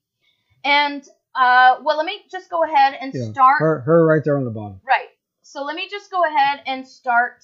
And 0.63 1.03
uh, 1.35 1.77
well, 1.83 1.97
let 1.97 2.05
me 2.05 2.21
just 2.31 2.49
go 2.49 2.63
ahead 2.63 2.97
and 2.99 3.13
Yeah. 3.13 3.31
start. 3.31 3.59
Her, 3.59 3.79
her 3.81 4.05
right 4.05 4.21
there 4.23 4.37
on 4.37 4.45
the 4.45 4.51
bottom. 4.51 4.81
Right. 4.85 5.09
So 5.41 5.63
let 5.63 5.75
me 5.75 5.87
just 5.89 6.11
go 6.11 6.23
ahead 6.25 6.61
and 6.67 6.87
start 6.87 7.43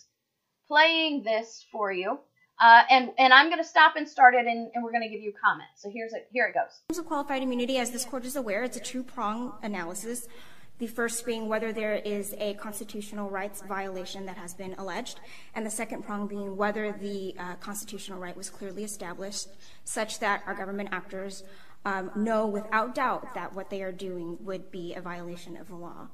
playing 0.68 1.24
this 1.24 1.66
for 1.72 1.92
you. 1.92 2.20
Uh, 2.62 2.84
and 2.90 3.12
and 3.18 3.34
I'm 3.34 3.48
going 3.48 3.62
to 3.62 3.68
stop 3.68 3.98
and 3.98 4.08
start 4.08 4.34
it, 4.34 4.46
and, 4.48 4.72
and 4.74 4.84
we're 4.84 4.92
going 4.92 5.04
to 5.04 5.10
give 5.10 5.20
you 5.20 5.34
comments. 5.44 5.82
So 5.82 5.90
here's 5.94 6.14
it. 6.14 6.30
Here 6.32 6.46
it 6.48 6.54
goes. 6.54 6.80
terms 6.88 7.00
of 7.00 7.06
qualified 7.06 7.44
immunity, 7.44 7.78
as 7.78 7.92
this 7.92 8.06
court 8.06 8.26
is 8.26 8.38
aware, 8.38 8.64
it's 8.64 8.78
a 8.78 8.80
two-prong 8.80 9.56
analysis. 9.62 10.28
The 10.78 10.88
first 10.88 11.26
being 11.26 11.48
whether 11.48 11.72
there 11.72 11.96
is 11.96 12.36
a 12.38 12.56
constitutional 12.56 13.30
rights 13.30 13.62
violation 13.62 14.26
that 14.26 14.38
has 14.38 14.54
been 14.54 14.76
alleged, 14.78 15.22
and 15.54 15.66
the 15.66 15.70
second 15.72 16.04
prong 16.04 16.28
being 16.28 16.58
whether 16.58 16.92
the 16.92 17.34
uh, 17.40 17.56
constitutional 17.56 18.20
right 18.20 18.36
was 18.36 18.50
clearly 18.50 18.84
established, 18.84 19.48
such 19.86 20.20
that 20.20 20.44
our 20.46 20.54
government 20.54 20.90
actors 20.92 21.44
um, 21.86 22.12
know 22.16 22.46
without 22.46 22.94
doubt 22.94 23.34
that 23.36 23.54
what 23.54 23.70
they 23.70 23.84
are 23.84 23.92
doing 23.92 24.38
would 24.42 24.70
be 24.70 24.94
a 24.96 25.02
violation 25.02 25.56
of 25.56 25.70
the 25.70 25.76
law. 25.76 26.10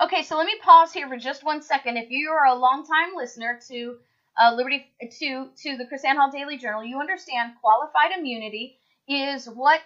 Okay, 0.00 0.22
so 0.22 0.36
let 0.36 0.46
me 0.46 0.54
pause 0.62 0.92
here 0.92 1.08
for 1.08 1.18
just 1.18 1.44
one 1.44 1.60
second. 1.60 1.96
If 1.96 2.10
you 2.10 2.30
are 2.30 2.46
a 2.46 2.54
longtime 2.54 3.16
listener 3.16 3.60
to 3.68 3.96
uh, 4.40 4.54
Liberty 4.54 4.86
to 5.00 5.48
to 5.62 5.76
the 5.76 5.84
KrisAnne 5.84 6.16
Hall 6.16 6.30
Daily 6.30 6.56
Journal, 6.56 6.84
you 6.84 7.00
understand 7.00 7.54
qualified 7.60 8.16
immunity 8.16 8.78
is 9.08 9.46
what 9.46 9.80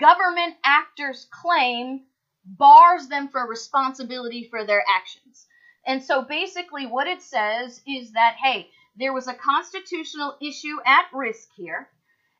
government 0.00 0.54
actors 0.64 1.26
claim 1.30 2.04
bars 2.44 3.08
them 3.08 3.28
for 3.28 3.48
responsibility 3.48 4.48
for 4.50 4.64
their 4.64 4.84
actions. 4.88 5.46
And 5.86 6.02
so 6.02 6.22
basically, 6.22 6.86
what 6.86 7.06
it 7.06 7.22
says 7.22 7.80
is 7.86 8.12
that, 8.12 8.36
hey, 8.42 8.70
there 8.96 9.12
was 9.12 9.28
a 9.28 9.34
constitutional 9.34 10.36
issue 10.40 10.76
at 10.86 11.06
risk 11.12 11.48
here. 11.56 11.88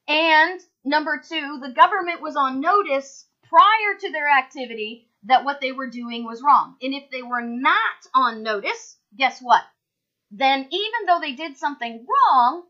And 0.06 0.61
number 0.84 1.23
two, 1.26 1.58
the 1.61 1.73
government 1.73 2.20
was 2.20 2.37
on 2.37 2.61
notice 2.61 3.26
prior 3.49 3.99
to 4.00 4.12
their 4.12 4.28
activity 4.28 5.08
that 5.25 5.44
what 5.44 5.61
they 5.61 5.73
were 5.73 5.88
doing 5.88 6.25
was 6.25 6.42
wrong. 6.42 6.76
And 6.82 6.94
if 6.94 7.11
they 7.11 7.23
were 7.23 7.42
not 7.42 7.78
on 8.14 8.42
notice, 8.42 8.99
guess 9.16 9.40
what? 9.40 9.62
Then 10.30 10.61
even 10.70 11.06
though 11.06 11.20
they 11.20 11.32
did 11.32 11.56
something 11.56 12.06
wrong, 12.06 12.64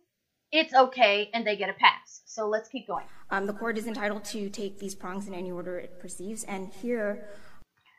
it's 0.55 0.73
okay 0.73 1.29
and 1.35 1.45
they 1.45 1.57
get 1.57 1.69
a 1.69 1.73
pass. 1.73 2.23
So 2.27 2.49
let's 2.49 2.69
keep 2.69 2.87
going. 2.87 3.07
Um, 3.31 3.47
the 3.47 3.53
court 3.53 3.77
is 3.77 3.87
entitled 3.89 4.25
to 4.27 4.49
take 4.49 4.79
these 4.79 4.95
prongs 4.95 5.27
in 5.27 5.35
any 5.35 5.51
order 5.51 5.79
it 5.79 5.99
perceives, 5.99 6.45
and 6.45 6.73
here. 6.73 7.29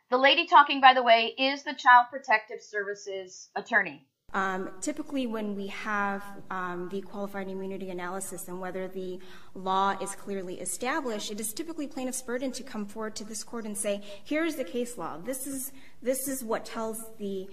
The 0.09 0.17
lady 0.17 0.45
talking, 0.45 0.79
by 0.79 0.93
the 0.93 1.03
way, 1.03 1.33
is 1.38 1.63
the 1.63 1.74
Child 1.74 2.07
Protective 2.09 2.62
Services 2.62 3.50
attorney. 3.55 4.07
Um, 4.36 4.70
typically, 4.82 5.27
when 5.27 5.56
we 5.56 5.68
have 5.68 6.22
um, 6.51 6.89
the 6.92 7.00
qualified 7.00 7.48
immunity 7.48 7.89
analysis 7.89 8.50
and 8.50 8.60
whether 8.60 8.86
the 8.86 9.20
law 9.54 9.96
is 10.01 10.13
clearly 10.13 10.60
established, 10.60 11.32
it 11.32 11.39
is 11.39 11.54
typically 11.54 11.88
plaintiff's 11.88 12.22
burden 12.22 12.51
to 12.51 12.62
come 12.62 12.86
forward 12.86 13.15
to 13.15 13.24
this 13.24 13.46
court 13.46 13.63
and 13.63 13.77
say, 13.77 14.01
"Here's 14.25 14.56
the 14.58 14.65
case 14.65 14.98
law. 14.98 15.18
This 15.18 15.48
is 15.48 16.44
what 16.44 16.65
tells 16.65 17.01
the 17.18 17.48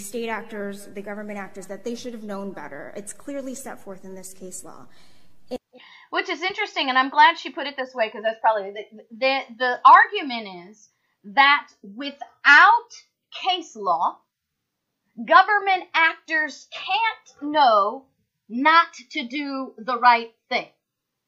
state 0.00 0.28
actors, 0.28 0.88
the 0.92 1.02
government 1.02 1.38
actors, 1.38 1.68
that 1.68 1.84
they 1.84 1.94
should 1.94 2.12
have 2.12 2.24
known 2.24 2.50
better. 2.50 2.92
It's 2.96 3.12
clearly 3.12 3.54
set 3.54 3.80
forth 3.80 4.04
in 4.04 4.16
this 4.16 4.34
case 4.34 4.64
law." 4.64 4.88
Which 6.10 6.28
is 6.28 6.42
interesting, 6.42 6.88
and 6.88 6.98
I'm 6.98 7.10
glad 7.10 7.38
she 7.38 7.50
put 7.50 7.68
it 7.68 7.76
this 7.76 7.94
way 7.94 8.08
because 8.08 8.24
that's 8.24 8.40
probably 8.40 8.72
the 9.12 9.80
argument 9.84 10.68
is 10.68 10.88
that 11.22 11.68
without 11.82 12.90
case 13.40 13.76
law 13.76 14.18
government 15.22 15.84
actors 15.94 16.68
can't 16.72 17.52
know 17.52 18.04
not 18.48 18.92
to 19.10 19.26
do 19.26 19.74
the 19.78 19.98
right 19.98 20.32
thing, 20.48 20.68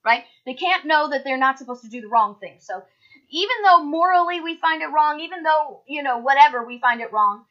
right? 0.05 0.25
They 0.45 0.55
can't 0.55 0.87
know 0.87 1.09
that 1.11 1.25
they're 1.25 1.38
not 1.38 1.59
supposed 1.59 1.83
to 1.85 1.90
do 1.90 2.00
the 2.00 2.09
wrong 2.09 2.37
thing. 2.40 2.57
So 2.61 2.83
even 3.31 3.57
though 3.64 3.83
morally 3.83 4.40
we 4.40 4.57
find 4.57 4.83
it 4.83 4.93
wrong, 4.93 5.21
even 5.21 5.43
though, 5.43 5.83
you 5.87 6.02
know, 6.02 6.19
whatever 6.19 6.64
we 6.64 6.78
find 6.78 7.00
it 7.00 7.12
wrong, 7.12 7.45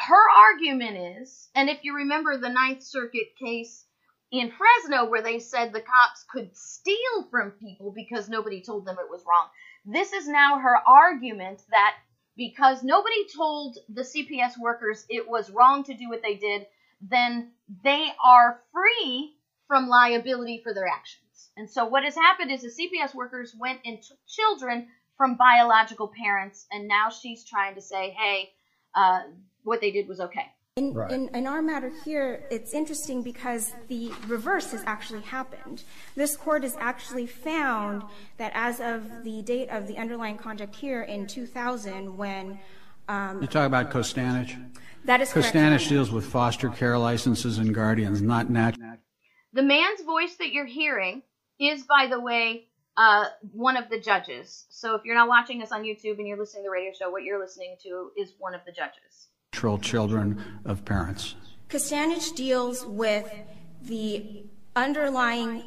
her 0.00 0.30
argument 0.48 1.20
is, 1.20 1.48
and 1.54 1.68
if 1.68 1.84
you 1.84 1.94
remember 1.94 2.36
the 2.36 2.48
Ninth 2.48 2.82
Circuit 2.82 3.36
case 3.38 3.84
in 4.32 4.50
Fresno 4.50 5.08
where 5.08 5.22
they 5.22 5.38
said 5.38 5.72
the 5.72 5.80
cops 5.80 6.24
could 6.30 6.56
steal 6.56 7.28
from 7.30 7.52
people 7.52 7.92
because 7.94 8.28
nobody 8.28 8.60
told 8.60 8.84
them 8.84 8.96
it 8.98 9.10
was 9.10 9.24
wrong, 9.26 9.48
this 9.84 10.12
is 10.12 10.26
now 10.26 10.58
her 10.58 10.76
argument 10.86 11.62
that 11.70 11.94
because 12.36 12.82
nobody 12.82 13.26
told 13.34 13.78
the 13.88 14.02
CPS 14.02 14.58
workers 14.58 15.04
it 15.08 15.28
was 15.28 15.50
wrong 15.50 15.84
to 15.84 15.94
do 15.94 16.08
what 16.08 16.22
they 16.22 16.34
did, 16.34 16.66
then 17.00 17.52
they 17.82 18.08
are 18.24 18.60
free 18.72 19.36
from 19.68 19.88
liability 19.88 20.60
for 20.62 20.74
their 20.74 20.86
actions. 20.86 21.50
And 21.56 21.70
so 21.70 21.84
what 21.84 22.04
has 22.04 22.14
happened 22.14 22.50
is 22.50 22.62
the 22.62 22.68
CPS 22.68 23.14
workers 23.14 23.54
went 23.58 23.80
and 23.84 24.02
took 24.02 24.18
children 24.26 24.88
from 25.16 25.36
biological 25.36 26.08
parents, 26.08 26.66
and 26.72 26.88
now 26.88 27.08
she's 27.10 27.44
trying 27.44 27.76
to 27.76 27.80
say, 27.80 28.10
hey, 28.10 28.50
uh, 28.94 29.20
what 29.62 29.80
they 29.80 29.92
did 29.92 30.08
was 30.08 30.20
okay. 30.20 30.50
In, 30.76 30.92
right. 30.92 31.08
in, 31.12 31.28
in, 31.36 31.46
our 31.46 31.62
matter 31.62 31.92
here, 32.04 32.42
it's 32.50 32.74
interesting 32.74 33.22
because 33.22 33.72
the 33.86 34.10
reverse 34.26 34.72
has 34.72 34.82
actually 34.86 35.20
happened. 35.20 35.84
This 36.16 36.36
court 36.36 36.64
has 36.64 36.76
actually 36.80 37.28
found 37.28 38.02
that 38.38 38.50
as 38.56 38.80
of 38.80 39.22
the 39.22 39.40
date 39.42 39.68
of 39.68 39.86
the 39.86 39.96
underlying 39.96 40.36
conduct 40.36 40.74
here 40.74 41.02
in 41.02 41.28
2000, 41.28 42.16
when 42.16 42.58
um, 43.06 43.40
you 43.40 43.46
talk 43.46 43.68
about 43.68 43.92
Costanich. 43.92 44.60
That 45.04 45.20
is 45.20 45.32
correct. 45.32 45.54
Costanich 45.54 45.88
deals 45.88 46.10
with 46.10 46.26
foster 46.26 46.70
care 46.70 46.98
licenses 46.98 47.58
and 47.58 47.72
guardians, 47.72 48.20
not 48.20 48.50
natural. 48.50 48.96
The 49.52 49.62
man's 49.62 50.02
voice 50.02 50.34
that 50.40 50.50
you're 50.52 50.66
hearing 50.66 51.22
is, 51.60 51.84
by 51.84 52.08
the 52.10 52.18
way, 52.18 52.66
uh, 52.96 53.26
one 53.52 53.76
of 53.76 53.88
the 53.90 54.00
judges. 54.00 54.66
So 54.70 54.96
if 54.96 55.04
you're 55.04 55.14
not 55.14 55.28
watching 55.28 55.62
us 55.62 55.70
on 55.70 55.84
YouTube 55.84 56.18
and 56.18 56.26
you're 56.26 56.36
listening 56.36 56.64
to 56.64 56.66
the 56.66 56.72
radio 56.72 56.92
show, 56.92 57.10
what 57.10 57.22
you're 57.22 57.38
listening 57.38 57.76
to 57.84 58.10
is 58.16 58.32
one 58.40 58.56
of 58.56 58.62
the 58.66 58.72
judges 58.72 59.28
natural 59.64 59.78
children 59.78 60.42
of 60.66 60.84
parents. 60.84 61.36
Costanich 61.70 62.36
deals 62.36 62.84
with 62.84 63.30
the 63.82 64.44
underlying 64.76 65.62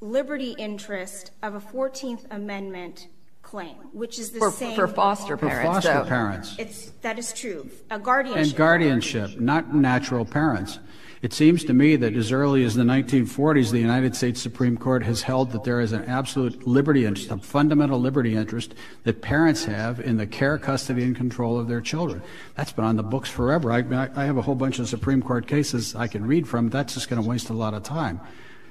liberty 0.00 0.54
interest 0.58 1.32
of 1.42 1.54
a 1.54 1.60
14th 1.60 2.24
Amendment 2.30 3.08
claim, 3.42 3.76
which 3.92 4.18
is 4.18 4.30
the 4.30 4.38
for, 4.38 4.50
same 4.50 4.74
for 4.74 4.88
foster 4.88 5.36
parents. 5.36 5.60
For 5.60 5.72
foster 5.74 6.04
so. 6.04 6.08
parents. 6.08 6.56
It's 6.58 6.92
that 7.02 7.18
is 7.18 7.34
true. 7.34 7.68
A 7.90 7.98
guardianship. 7.98 8.46
And 8.46 8.56
guardianship, 8.56 9.38
not 9.38 9.74
natural 9.74 10.24
parents. 10.24 10.78
It 11.22 11.32
seems 11.32 11.62
to 11.64 11.72
me 11.72 11.94
that 11.94 12.16
as 12.16 12.32
early 12.32 12.64
as 12.64 12.74
the 12.74 12.82
1940s, 12.82 13.70
the 13.70 13.78
United 13.78 14.16
States 14.16 14.42
Supreme 14.42 14.76
Court 14.76 15.04
has 15.04 15.22
held 15.22 15.52
that 15.52 15.62
there 15.62 15.80
is 15.80 15.92
an 15.92 16.04
absolute 16.06 16.66
liberty 16.66 17.06
interest, 17.06 17.30
a 17.30 17.38
fundamental 17.38 18.00
liberty 18.00 18.34
interest 18.34 18.74
that 19.04 19.22
parents 19.22 19.64
have 19.66 20.00
in 20.00 20.16
the 20.16 20.26
care, 20.26 20.58
custody, 20.58 21.04
and 21.04 21.14
control 21.14 21.60
of 21.60 21.68
their 21.68 21.80
children. 21.80 22.22
That's 22.56 22.72
been 22.72 22.84
on 22.84 22.96
the 22.96 23.04
books 23.04 23.30
forever. 23.30 23.70
I, 23.70 23.84
I 24.16 24.24
have 24.24 24.36
a 24.36 24.42
whole 24.42 24.56
bunch 24.56 24.80
of 24.80 24.88
Supreme 24.88 25.22
Court 25.22 25.46
cases 25.46 25.94
I 25.94 26.08
can 26.08 26.26
read 26.26 26.48
from. 26.48 26.70
That's 26.70 26.94
just 26.94 27.08
going 27.08 27.22
to 27.22 27.28
waste 27.28 27.50
a 27.50 27.54
lot 27.54 27.72
of 27.72 27.84
time. 27.84 28.20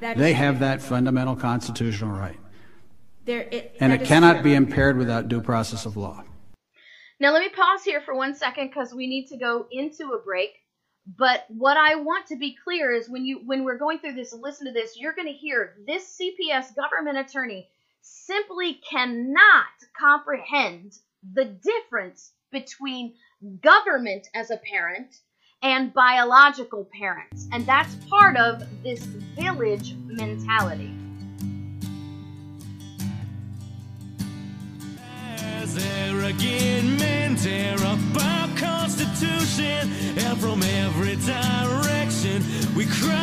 They 0.02 0.34
have 0.34 0.60
that 0.60 0.82
fundamental 0.82 1.38
constitutional 1.38 2.18
right. 2.18 2.38
There, 3.24 3.48
it, 3.50 3.78
and 3.80 3.94
it 3.94 4.04
cannot 4.04 4.38
true. 4.38 4.44
be 4.44 4.56
impaired 4.56 4.98
without 4.98 5.30
due 5.30 5.42
process 5.42 5.86
of 5.86 5.96
law. 5.96 6.24
Now, 7.22 7.32
let 7.32 7.42
me 7.42 7.50
pause 7.50 7.84
here 7.86 8.02
for 8.02 8.14
one 8.14 8.36
second 8.36 8.70
because 8.70 8.94
we 8.94 9.08
need 9.08 9.28
to 9.28 9.38
go 9.38 9.68
into 9.72 10.14
a 10.14 10.20
break. 10.20 10.61
But 11.06 11.46
what 11.50 11.78
I 11.78 11.96
want 11.96 12.28
to 12.28 12.36
be 12.36 12.56
clear 12.64 12.92
is 12.94 13.10
when 13.10 13.26
you 13.26 13.42
when 13.46 13.64
we're 13.64 13.78
going 13.78 14.00
through 14.00 14.14
this, 14.14 14.34
listen 14.34 14.68
to 14.68 14.74
this, 14.74 14.98
you're 14.98 15.14
going 15.14 15.28
to 15.28 15.34
hear 15.34 15.76
this 15.88 16.20
CPS 16.20 16.76
government 16.76 17.18
attorney 17.18 17.68
simply 18.02 18.80
cannot 18.90 19.66
comprehend 20.00 20.94
the 21.34 21.46
difference 21.46 22.32
between 22.52 23.14
government 23.62 24.28
as 24.36 24.52
a 24.52 24.58
parent 24.58 25.16
and 25.64 25.94
biological 25.94 26.90
parents. 26.98 27.48
And 27.52 27.66
that's 27.66 27.96
part 28.10 28.38
of 28.38 28.64
this 28.84 29.04
village 29.04 29.96
mentality. 30.06 30.94
Constitution, 38.58 39.41
and 39.64 40.38
from 40.40 40.64
every 40.64 41.16
direction 41.18 42.44
we 42.76 42.86
cry. 42.86 43.22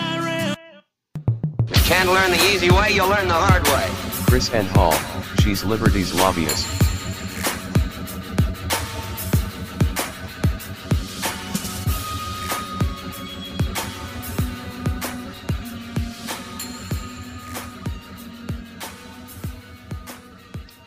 You 1.68 1.74
can't 1.84 2.08
learn 2.08 2.30
the 2.30 2.42
easy 2.52 2.70
way, 2.70 2.92
you'll 2.92 3.08
learn 3.08 3.28
the 3.28 3.34
hard 3.34 3.64
way. 3.64 3.86
KrisAnne 4.28 4.66
Hall, 4.68 4.94
she's 5.40 5.64
Liberty's 5.64 6.14
lobbyist. 6.14 6.66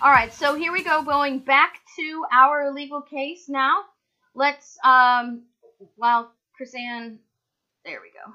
All 0.03 0.09
right, 0.09 0.33
so 0.33 0.55
here 0.55 0.71
we 0.71 0.83
go, 0.83 1.03
going 1.03 1.39
back 1.39 1.79
to 1.97 2.25
our 2.31 2.71
legal 2.71 3.01
case 3.01 3.47
now. 3.47 3.83
Let's, 4.33 4.77
um, 4.83 5.43
well, 5.97 6.31
KrisAnne, 6.59 7.17
there 7.85 7.99
we 8.01 8.11
go. 8.11 8.33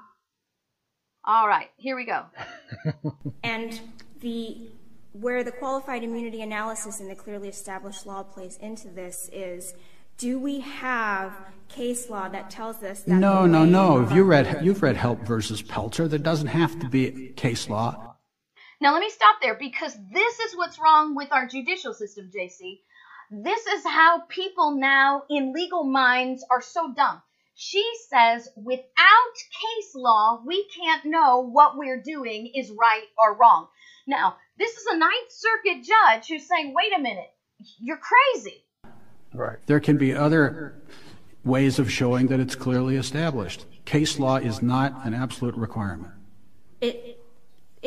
All 1.25 1.47
right, 1.47 1.69
here 1.77 1.95
we 1.95 2.05
go. 2.05 2.25
and 3.43 3.79
the 4.21 4.69
where 5.13 5.43
the 5.43 5.51
qualified 5.51 6.03
immunity 6.03 6.41
analysis 6.41 6.99
and 6.99 7.09
the 7.09 7.15
clearly 7.15 7.49
established 7.49 8.05
law 8.05 8.21
plays 8.21 8.57
into 8.57 8.87
this 8.87 9.29
is 9.33 9.73
do 10.17 10.39
we 10.39 10.59
have 10.59 11.33
case 11.69 12.07
law 12.09 12.29
that 12.29 12.51
tells 12.51 12.83
us 12.83 13.01
that 13.01 13.15
no 13.15 13.47
no 13.47 13.65
no 13.65 14.03
if 14.03 14.11
you 14.11 14.23
read 14.23 14.59
you've 14.63 14.83
read 14.83 14.95
Hope 14.95 15.19
versus 15.21 15.63
Pelzer 15.63 16.07
there 16.07 16.19
doesn't 16.19 16.47
have 16.47 16.79
to 16.79 16.87
be 16.87 17.29
case 17.35 17.67
law 17.67 18.07
now, 18.79 18.93
let 18.93 18.99
me 18.99 19.09
stop 19.09 19.37
there 19.41 19.55
because 19.55 19.97
this 20.13 20.39
is 20.39 20.55
what's 20.55 20.77
wrong 20.79 21.15
with 21.15 21.31
our 21.31 21.47
judicial 21.47 21.93
system, 21.93 22.29
JC. 22.33 22.81
This 23.29 23.65
is 23.65 23.83
how 23.83 24.21
people 24.29 24.71
now 24.71 25.23
in 25.29 25.53
legal 25.53 25.83
minds 25.83 26.45
are 26.49 26.61
so 26.61 26.93
dumb. 26.93 27.21
She 27.55 27.83
says 28.09 28.47
without 28.55 29.33
case 29.35 29.95
law, 29.95 30.41
we 30.45 30.67
can't 30.69 31.05
know 31.05 31.39
what 31.41 31.77
we're 31.77 32.01
doing 32.01 32.51
is 32.55 32.71
right 32.71 33.07
or 33.17 33.35
wrong. 33.35 33.67
Now, 34.05 34.37
this 34.57 34.71
is 34.71 34.85
a 34.85 34.97
Ninth 34.97 35.29
Circuit 35.29 35.83
judge 35.83 36.27
who's 36.27 36.47
saying, 36.47 36.73
wait 36.73 36.95
a 36.95 37.01
minute, 37.01 37.31
you're 37.79 37.97
crazy. 37.97 38.63
Right. 39.33 39.57
There 39.65 39.79
can 39.79 39.97
be 39.97 40.13
other 40.13 40.81
ways 41.43 41.79
of 41.79 41.91
showing 41.91 42.27
that 42.27 42.39
it's 42.39 42.55
clearly 42.55 42.95
established. 42.95 43.65
Case 43.85 44.19
law 44.19 44.37
is 44.37 44.61
not 44.61 45.05
an 45.05 45.13
absolute 45.13 45.55
requirement. 45.55 46.13
It, 46.79 47.16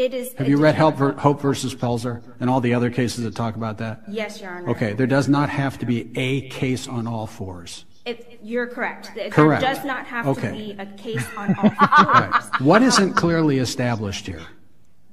it 0.01 0.15
is. 0.15 0.33
Have 0.35 0.49
you 0.49 0.57
read 0.57 0.75
Hope, 0.75 0.97
ver- 0.97 1.13
Hope 1.13 1.41
versus 1.41 1.75
Pelzer 1.75 2.23
and 2.41 2.49
all 2.49 2.61
the 2.61 2.75
other 2.75 2.91
cases 2.91 3.25
that 3.25 3.35
talk 3.35 3.57
about 3.57 3.79
that? 3.79 4.03
Yes, 4.09 4.41
Your 4.41 4.51
Honor. 4.51 4.71
Okay, 4.71 4.93
there 4.95 5.07
does 5.07 5.29
not 5.29 5.51
have 5.51 5.79
to 5.79 5.87
be 5.87 6.11
a 6.17 6.49
case 6.49 6.89
on 6.89 7.07
all 7.07 7.27
fours. 7.27 7.85
It, 8.07 8.41
you're 8.43 8.67
correct. 8.67 9.11
There 9.15 9.29
Correct. 9.29 9.63
does 9.63 9.85
not 9.85 10.07
have 10.07 10.35
to 10.41 10.53
be 10.53 10.75
a 10.79 10.87
case 10.87 11.27
on 11.37 11.55
all 11.57 11.71
fours. 11.71 12.45
What 12.61 12.83
isn't 12.83 13.13
clearly 13.15 13.59
established 13.59 14.27
here? 14.27 14.43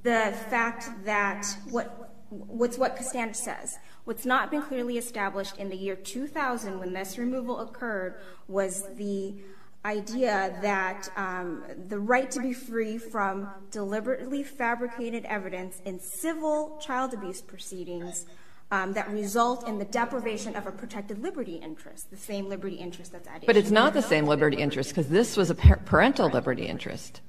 the 0.04 0.32
fact 0.48 0.88
that 1.04 1.44
what 1.70 2.14
what's 2.30 2.78
what 2.78 2.96
Costanich 2.96 3.36
says. 3.36 3.78
What's 4.04 4.24
not 4.24 4.50
been 4.50 4.62
clearly 4.62 4.96
established 4.96 5.58
in 5.58 5.68
the 5.68 5.76
year 5.76 5.96
2000 5.96 6.78
when 6.78 6.94
this 6.94 7.18
removal 7.18 7.60
occurred 7.60 8.14
was 8.46 8.84
the 8.96 9.34
idea 9.88 10.58
that 10.60 11.08
um, 11.16 11.64
the 11.88 11.98
right 11.98 12.30
to 12.30 12.40
be 12.40 12.52
free 12.52 12.98
from 12.98 13.48
deliberately 13.70 14.42
fabricated 14.42 15.24
evidence 15.24 15.80
in 15.86 15.98
civil 15.98 16.78
child 16.80 17.14
abuse 17.14 17.40
proceedings 17.40 18.26
um, 18.70 18.92
that 18.92 19.08
result 19.10 19.66
in 19.66 19.78
the 19.78 19.86
deprivation 19.86 20.54
of 20.54 20.66
a 20.66 20.72
protected 20.72 21.22
liberty 21.22 21.54
interest, 21.54 22.10
the 22.10 22.18
same 22.18 22.48
liberty 22.48 22.76
interest 22.76 23.12
that's 23.12 23.26
at 23.26 23.38
issue. 23.38 23.46
But 23.46 23.56
it's 23.56 23.70
not 23.70 23.94
the 23.94 24.02
same 24.02 24.26
liberty 24.26 24.58
interest 24.58 24.90
because 24.90 25.08
this 25.08 25.36
was 25.38 25.48
a 25.48 25.54
parental 25.54 26.28
liberty 26.28 26.66
interest. 26.66 27.22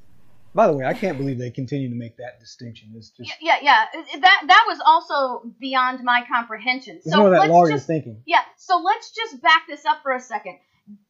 By 0.53 0.67
the 0.67 0.73
way, 0.73 0.83
I 0.83 0.93
can't 0.93 1.17
believe 1.17 1.37
they 1.37 1.51
continue 1.51 1.89
to 1.89 1.95
make 1.95 2.17
that 2.17 2.39
distinction. 2.39 2.91
It's 2.95 3.11
just 3.11 3.31
Yeah, 3.39 3.57
yeah. 3.61 3.85
That 4.19 4.43
that 4.47 4.65
was 4.67 4.79
also 4.85 5.43
beyond 5.59 6.03
my 6.03 6.23
comprehension. 6.27 6.97
it's 6.97 7.11
So 7.11 7.19
more 7.19 7.29
that 7.29 7.49
let's 7.49 7.69
just 7.69 7.87
thinking. 7.87 8.21
Yeah, 8.25 8.41
so 8.57 8.81
let's 8.83 9.11
just 9.11 9.41
back 9.41 9.67
this 9.69 9.85
up 9.85 10.01
for 10.01 10.11
a 10.11 10.19
second. 10.19 10.57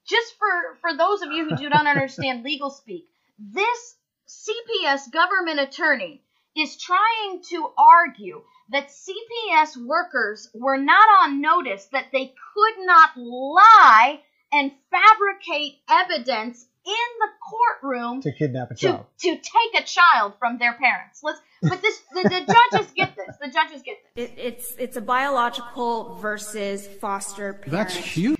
Just 0.07 0.35
for 0.37 0.77
for 0.81 0.97
those 0.97 1.21
of 1.21 1.31
you 1.31 1.49
who 1.49 1.55
do 1.55 1.69
not 1.69 1.87
understand 1.95 2.43
legal 2.43 2.69
speak, 2.69 3.07
this 3.37 3.95
CPS 4.27 5.11
government 5.11 5.59
attorney 5.59 6.21
is 6.55 6.77
trying 6.77 7.41
to 7.49 7.69
argue 7.77 8.41
that 8.71 8.89
CPS 8.89 9.77
workers 9.77 10.49
were 10.53 10.77
not 10.77 11.07
on 11.21 11.41
notice 11.41 11.85
that 11.91 12.07
they 12.11 12.25
could 12.27 12.85
not 12.85 13.09
lie 13.17 14.19
and 14.51 14.71
fabricate 14.91 15.79
evidence 15.89 16.65
in 16.85 16.93
the 17.19 17.27
courtroom 17.81 18.21
To 18.21 18.31
kidnap 18.31 18.71
a 18.71 18.75
to, 18.75 18.81
child. 18.81 19.05
to 19.21 19.35
take 19.35 19.81
a 19.81 19.83
child 19.83 20.33
from 20.39 20.57
their 20.57 20.73
parents. 20.73 21.21
Let's 21.23 21.39
but 21.61 21.81
this 21.81 21.99
the, 22.13 22.23
the 22.23 22.53
judges 22.71 22.91
get 22.95 23.15
this. 23.15 23.35
The 23.41 23.49
judges 23.49 23.81
get 23.83 23.97
this. 24.15 24.29
It, 24.29 24.33
it's 24.37 24.75
it's 24.77 24.97
a 24.97 25.01
biological 25.01 26.15
versus 26.15 26.87
foster 26.87 27.53
parent. 27.53 27.71
That's 27.71 27.95
huge. 27.95 28.39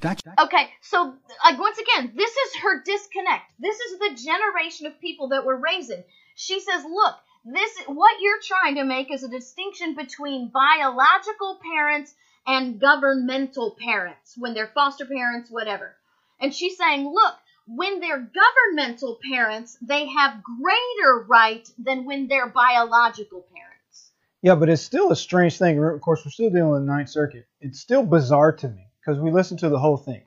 That's 0.00 0.22
Okay, 0.38 0.70
so 0.80 1.14
like 1.44 1.58
once 1.58 1.78
again, 1.78 2.12
this 2.16 2.30
is 2.30 2.56
her 2.62 2.82
disconnect. 2.82 3.52
This 3.58 3.78
is 3.78 3.98
the 3.98 4.14
generation 4.14 4.86
of 4.86 5.00
people 5.00 5.28
that 5.28 5.44
we're 5.44 5.56
raising. 5.56 6.02
She 6.34 6.60
says, 6.60 6.84
"Look, 6.84 7.14
this 7.44 7.70
what 7.86 8.20
you're 8.20 8.40
trying 8.42 8.76
to 8.76 8.84
make 8.84 9.12
is 9.12 9.22
a 9.22 9.28
distinction 9.28 9.94
between 9.94 10.48
biological 10.48 11.60
parents 11.62 12.14
and 12.46 12.80
governmental 12.80 13.76
parents 13.78 14.34
when 14.36 14.54
they're 14.54 14.72
foster 14.74 15.06
parents, 15.06 15.50
whatever." 15.50 15.94
And 16.40 16.54
she's 16.54 16.76
saying, 16.76 17.08
"Look, 17.12 17.34
when 17.66 18.00
they're 18.00 18.30
governmental 18.42 19.18
parents, 19.30 19.78
they 19.80 20.06
have 20.08 20.42
greater 20.42 21.24
right 21.28 21.68
than 21.78 22.04
when 22.04 22.28
they're 22.28 22.48
biological 22.48 23.46
parents." 23.54 24.12
Yeah, 24.42 24.54
but 24.54 24.68
it's 24.68 24.82
still 24.82 25.10
a 25.10 25.16
strange 25.16 25.58
thing. 25.58 25.82
Of 25.82 26.00
course, 26.00 26.24
we're 26.24 26.30
still 26.30 26.50
dealing 26.50 26.70
with 26.70 26.82
the 26.82 26.92
Ninth 26.92 27.10
Circuit. 27.10 27.46
It's 27.60 27.80
still 27.80 28.04
bizarre 28.04 28.52
to 28.52 28.68
me 28.68 28.87
because 29.08 29.20
we 29.22 29.30
listen 29.30 29.56
to 29.56 29.70
the 29.70 29.78
whole 29.78 29.96
thing. 29.96 30.22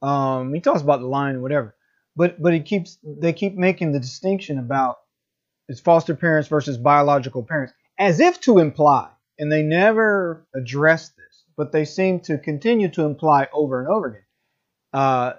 Um, 0.00 0.54
he 0.54 0.60
talks 0.60 0.80
about 0.80 1.00
the 1.00 1.06
line, 1.06 1.42
whatever, 1.42 1.74
but 2.16 2.40
but 2.40 2.54
he 2.54 2.60
keeps 2.60 2.98
they 3.04 3.32
keep 3.32 3.54
making 3.54 3.92
the 3.92 4.00
distinction 4.00 4.58
about 4.58 4.96
it's 5.68 5.80
foster 5.80 6.14
parents 6.14 6.48
versus 6.48 6.78
biological 6.78 7.42
parents, 7.42 7.72
as 7.98 8.20
if 8.20 8.40
to 8.42 8.58
imply, 8.58 9.10
and 9.38 9.52
they 9.52 9.62
never 9.62 10.46
address 10.54 11.10
this, 11.10 11.44
but 11.56 11.72
they 11.72 11.84
seem 11.84 12.20
to 12.20 12.38
continue 12.38 12.88
to 12.90 13.02
imply 13.02 13.48
over 13.52 13.80
and 13.80 13.88
over 13.88 14.06
again 14.08 14.22
uh, 14.94 15.32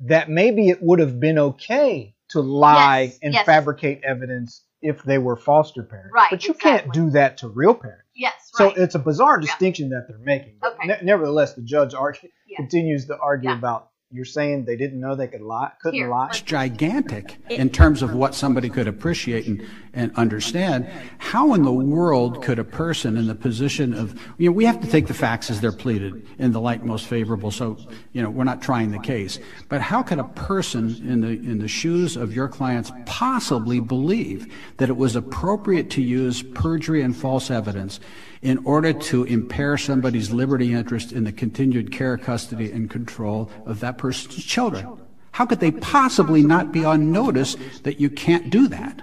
that 0.00 0.28
maybe 0.28 0.68
it 0.68 0.82
would 0.82 0.98
have 0.98 1.20
been 1.20 1.38
okay 1.38 2.14
to 2.30 2.40
lie 2.40 3.02
Yes, 3.02 3.18
and 3.22 3.34
yes. 3.34 3.46
fabricate 3.46 4.02
evidence 4.04 4.64
if 4.80 5.02
they 5.02 5.18
were 5.18 5.36
foster 5.36 5.82
parents. 5.82 6.12
Right, 6.12 6.30
But 6.30 6.46
you 6.46 6.54
can't 6.54 6.92
do 6.92 7.10
that 7.10 7.38
to 7.38 7.48
real 7.48 7.74
parents. 7.74 8.08
Yes, 8.14 8.50
So 8.52 8.66
right. 8.66 8.76
it's 8.76 8.94
a 8.94 8.98
bizarre 8.98 9.38
distinction 9.38 9.88
that 9.90 10.06
they're 10.08 10.18
making. 10.18 10.58
Okay. 10.62 10.86
ne- 10.86 11.00
nevertheless, 11.02 11.54
the 11.54 11.62
judge 11.62 11.94
argue, 11.94 12.28
Yeah. 12.46 12.56
continues 12.58 13.06
to 13.06 13.16
argue 13.18 13.50
Yeah. 13.50 13.56
about 13.58 13.88
you're 14.12 14.26
saying 14.26 14.66
they 14.66 14.76
didn't 14.76 15.00
know 15.00 15.14
they 15.14 15.26
could 15.26 15.40
lie, 15.40 15.72
couldn't 15.80 15.98
Here, 15.98 16.08
lie. 16.08 16.28
It's 16.28 16.42
gigantic 16.42 17.38
in 17.48 17.70
terms 17.70 18.02
of 18.02 18.14
what 18.14 18.34
somebody 18.34 18.68
could 18.68 18.86
appreciate 18.86 19.46
and, 19.46 19.66
and 19.94 20.14
understand. 20.16 20.86
How 21.16 21.54
in 21.54 21.62
the 21.62 21.72
world 21.72 22.42
could 22.42 22.58
a 22.58 22.64
person 22.64 23.16
in 23.16 23.26
the 23.26 23.34
position 23.34 23.94
of, 23.94 24.20
you 24.36 24.50
know, 24.50 24.52
we 24.52 24.66
have 24.66 24.80
to 24.82 24.86
take 24.86 25.06
the 25.06 25.14
facts 25.14 25.50
as 25.50 25.62
they're 25.62 25.72
pleaded 25.72 26.26
in 26.38 26.52
the 26.52 26.60
light 26.60 26.84
most 26.84 27.06
favorable, 27.06 27.50
so, 27.50 27.78
you 28.12 28.22
know, 28.22 28.28
we're 28.28 28.44
not 28.44 28.60
trying 28.60 28.90
the 28.90 28.98
case. 28.98 29.38
But 29.70 29.80
how 29.80 30.02
could 30.02 30.18
a 30.18 30.24
person 30.24 30.90
in 31.08 31.22
the, 31.22 31.28
in 31.28 31.58
the 31.58 31.68
shoes 31.68 32.14
of 32.16 32.34
your 32.34 32.48
clients 32.48 32.92
possibly 33.06 33.80
believe 33.80 34.52
that 34.76 34.90
it 34.90 34.96
was 34.96 35.16
appropriate 35.16 35.88
to 35.90 36.02
use 36.02 36.42
perjury 36.42 37.00
and 37.00 37.16
false 37.16 37.50
evidence 37.50 37.98
in 38.42 38.58
order 38.66 38.92
to 38.92 39.24
impair 39.24 39.78
somebody's 39.78 40.30
liberty 40.30 40.74
interest 40.74 41.12
in 41.12 41.24
the 41.24 41.32
continued 41.32 41.92
care, 41.92 42.18
custody, 42.18 42.70
and 42.70 42.90
control 42.90 43.50
of 43.64 43.80
that 43.80 43.96
person's 43.98 44.44
children. 44.44 45.00
How 45.30 45.46
could 45.46 45.60
they 45.60 45.70
possibly 45.70 46.42
not 46.42 46.72
be 46.72 46.84
on 46.84 47.12
notice 47.12 47.56
that 47.84 48.00
you 48.00 48.10
can't 48.10 48.50
do 48.50 48.68
that? 48.68 49.02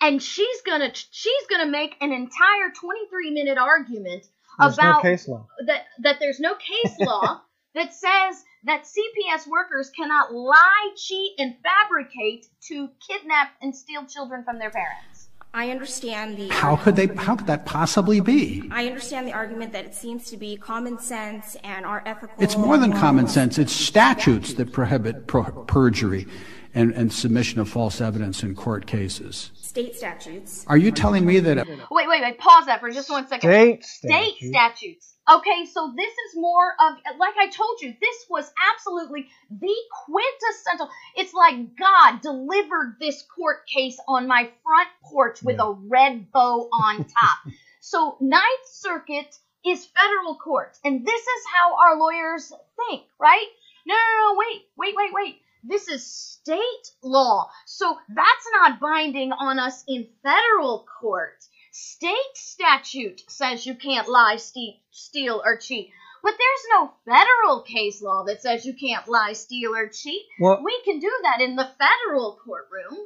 and 0.00 0.22
she's 0.22 0.62
gonna 0.62 0.90
she's 0.94 1.46
gonna 1.48 1.70
make 1.70 1.94
an 2.00 2.12
entire 2.12 2.70
23 2.80 3.30
minute 3.30 3.58
argument 3.58 4.26
There's 4.58 4.78
no 4.78 4.82
about 4.90 5.02
case 5.02 5.28
law. 5.28 5.46
that 5.66 5.82
that 6.02 6.16
there's 6.20 6.40
no 6.40 6.54
case 6.54 6.96
law 7.00 7.42
that 7.74 7.94
says 7.94 8.42
that 8.64 8.84
CPS 8.84 9.46
workers 9.46 9.90
cannot 9.96 10.32
lie, 10.34 10.90
cheat, 10.96 11.32
and 11.38 11.54
fabricate 11.62 12.46
to 12.68 12.88
kidnap 13.06 13.52
and 13.62 13.74
steal 13.74 14.04
children 14.06 14.42
from 14.44 14.58
their 14.58 14.70
parents. 14.70 15.09
I 15.52 15.70
understand 15.70 16.36
the 16.36 16.48
How 16.48 16.76
could 16.76 16.94
they, 16.94 17.08
how 17.08 17.34
could 17.34 17.48
that 17.48 17.66
possibly 17.66 18.20
be? 18.20 18.68
I 18.70 18.86
understand 18.86 19.26
the 19.26 19.32
argument 19.32 19.72
that 19.72 19.84
it 19.84 19.94
seems 19.94 20.26
to 20.30 20.36
be 20.36 20.56
common 20.56 20.98
sense 20.98 21.56
and 21.64 21.84
our 21.84 22.02
ethical. 22.06 22.36
It's 22.38 22.56
more 22.56 22.78
than 22.78 22.92
common 22.92 23.26
sense. 23.26 23.58
It's 23.58 23.72
statutes 23.72 24.54
that 24.54 24.72
prohibit 24.72 25.26
perjury 25.26 26.28
and, 26.72 26.92
and 26.92 27.12
submission 27.12 27.58
of 27.60 27.68
false 27.68 28.00
evidence 28.00 28.44
in 28.44 28.54
court 28.54 28.86
cases. 28.86 29.50
State 29.54 29.96
statutes. 29.96 30.64
Are 30.68 30.76
you 30.76 30.92
telling 30.92 31.26
me 31.26 31.40
that 31.40 31.66
Wait, 31.66 32.08
wait, 32.08 32.22
wait. 32.22 32.38
Pause 32.38 32.66
that 32.66 32.80
for 32.80 32.90
just 32.90 33.10
one 33.10 33.26
second. 33.26 33.48
State 33.48 33.84
State 33.84 34.36
statutes. 34.38 35.16
Okay, 35.30 35.64
so 35.64 35.92
this 35.96 36.12
is 36.12 36.36
more 36.36 36.72
of, 36.80 36.94
like 37.18 37.34
I 37.40 37.48
told 37.48 37.80
you, 37.80 37.94
this 38.00 38.26
was 38.28 38.50
absolutely 38.72 39.28
the 39.50 39.74
quintessential. 40.04 40.88
It's 41.16 41.32
like 41.32 41.76
God 41.76 42.20
delivered 42.20 42.96
this 43.00 43.22
court 43.22 43.66
case 43.66 43.98
on 44.08 44.26
my 44.26 44.50
front 44.64 44.88
porch 45.04 45.42
with 45.42 45.60
a 45.60 45.72
red 45.88 46.32
bow 46.32 46.68
on 46.72 46.98
top. 46.98 47.38
so, 47.80 48.16
Ninth 48.20 48.66
Circuit 48.66 49.38
is 49.64 49.86
federal 49.86 50.36
court, 50.36 50.76
and 50.84 51.06
this 51.06 51.20
is 51.22 51.44
how 51.54 51.76
our 51.76 51.96
lawyers 51.98 52.52
think, 52.76 53.04
right? 53.20 53.46
No, 53.86 53.94
no, 53.94 54.32
no, 54.32 54.38
wait, 54.38 54.62
wait, 54.76 54.94
wait, 54.96 55.12
wait. 55.12 55.40
This 55.62 55.88
is 55.88 56.06
state 56.06 56.90
law. 57.02 57.50
So 57.66 57.98
that's 58.08 58.46
not 58.54 58.80
binding 58.80 59.32
on 59.32 59.58
us 59.58 59.84
in 59.86 60.08
federal 60.22 60.86
court. 61.00 61.36
State 61.82 62.34
statute 62.34 63.22
says 63.28 63.64
you 63.64 63.74
can't 63.74 64.06
lie, 64.06 64.36
ste- 64.36 64.80
steal, 64.90 65.40
or 65.42 65.56
cheat. 65.56 65.90
But 66.22 66.34
there's 66.36 66.66
no 66.74 66.92
federal 67.06 67.62
case 67.62 68.02
law 68.02 68.24
that 68.24 68.42
says 68.42 68.66
you 68.66 68.74
can't 68.74 69.08
lie, 69.08 69.32
steal, 69.32 69.74
or 69.74 69.88
cheat. 69.88 70.22
Well- 70.40 70.62
we 70.62 70.78
can 70.84 70.98
do 70.98 71.10
that 71.22 71.40
in 71.40 71.56
the 71.56 71.66
federal 71.78 72.38
courtroom. 72.44 72.98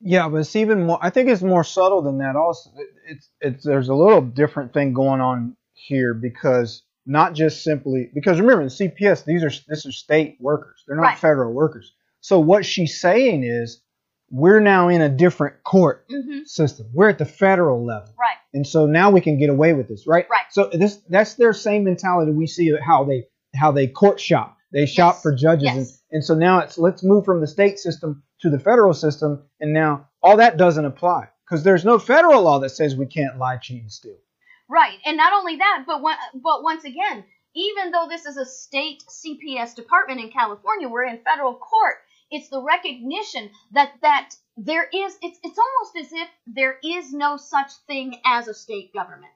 Yeah, 0.00 0.28
but 0.30 0.38
it's 0.38 0.56
even 0.56 0.84
more. 0.86 0.98
I 1.02 1.10
think 1.10 1.28
it's 1.28 1.42
more 1.42 1.64
subtle 1.64 2.00
than 2.00 2.16
that. 2.18 2.34
Also, 2.34 2.70
it's 3.06 3.28
it's 3.42 3.62
there's 3.64 3.88
a 3.90 3.94
little 3.94 4.22
different 4.22 4.72
thing 4.72 4.94
going 4.94 5.20
on 5.20 5.56
here 5.74 6.14
because 6.14 6.82
not 7.04 7.34
just 7.34 7.62
simply 7.62 8.10
because 8.14 8.40
remember 8.40 8.62
in 8.62 8.68
CPS 8.68 9.24
these 9.26 9.42
are 9.44 9.52
this 9.68 9.84
are 9.86 9.92
state 9.92 10.38
workers. 10.40 10.82
They're 10.86 10.96
not 10.96 11.02
Right. 11.02 11.18
federal 11.18 11.52
workers. 11.52 11.92
So 12.20 12.40
what 12.40 12.64
she's 12.64 13.00
saying 13.00 13.44
is 13.44 13.82
we're 14.30 14.60
now 14.60 14.88
in 14.88 15.00
a 15.00 15.08
different 15.08 15.62
court 15.64 16.08
Mhm. 16.08 16.46
system. 16.46 16.86
We're 16.92 17.10
at 17.10 17.18
the 17.18 17.24
federal 17.24 17.84
level. 17.84 18.08
Right. 18.18 18.36
And 18.52 18.66
so 18.66 18.86
now 18.86 19.10
we 19.10 19.20
can 19.20 19.38
get 19.38 19.50
away 19.50 19.72
with 19.74 19.88
this, 19.88 20.06
right? 20.06 20.26
Right. 20.30 20.46
So 20.50 20.68
this 20.72 20.96
that's 21.08 21.34
their 21.34 21.52
same 21.52 21.84
mentality 21.84 22.32
we 22.32 22.46
see 22.46 22.74
how 22.82 23.04
they 23.04 23.28
how 23.54 23.70
they 23.72 23.86
court 23.86 24.18
shop. 24.20 24.56
They 24.72 24.86
shop 24.86 25.14
Yes. 25.16 25.22
for 25.22 25.34
judges 25.34 25.64
Yes. 25.64 25.76
and, 25.76 25.88
and 26.16 26.24
so 26.24 26.34
now 26.34 26.58
it's 26.60 26.78
let's 26.78 27.02
move 27.04 27.24
from 27.24 27.40
the 27.40 27.46
state 27.46 27.78
system 27.78 28.22
to 28.40 28.50
the 28.50 28.58
federal 28.58 28.92
system 28.94 29.44
and 29.60 29.72
now 29.72 30.08
all 30.22 30.36
that 30.38 30.56
doesn't 30.56 30.84
apply 30.84 31.28
because 31.44 31.62
there's 31.62 31.84
no 31.84 31.98
federal 31.98 32.42
law 32.42 32.58
that 32.60 32.70
says 32.70 32.96
we 32.96 33.06
can't 33.06 33.38
lie, 33.38 33.56
cheat 33.58 33.82
and 33.82 33.92
steal. 33.92 34.16
Right, 34.68 34.98
and 35.04 35.16
not 35.16 35.32
only 35.34 35.56
that, 35.56 35.84
but 35.86 36.00
one, 36.02 36.16
but 36.42 36.62
once 36.62 36.84
again, 36.84 37.24
even 37.54 37.92
though 37.92 38.06
this 38.08 38.24
is 38.26 38.36
a 38.38 38.46
state 38.46 39.02
CPS 39.08 39.74
department 39.76 40.20
in 40.20 40.30
California, 40.30 40.88
we're 40.88 41.04
in 41.04 41.18
federal 41.18 41.54
court. 41.54 41.96
It's 42.30 42.48
the 42.48 42.62
recognition 42.62 43.50
that 43.72 43.92
that 44.02 44.30
there 44.56 44.84
is. 44.84 45.16
It's 45.22 45.38
it's 45.42 45.58
almost 45.58 45.96
as 45.96 46.12
if 46.12 46.28
there 46.46 46.78
is 46.82 47.12
no 47.12 47.36
such 47.36 47.72
thing 47.86 48.20
as 48.24 48.48
a 48.48 48.54
state 48.54 48.92
government, 48.92 49.32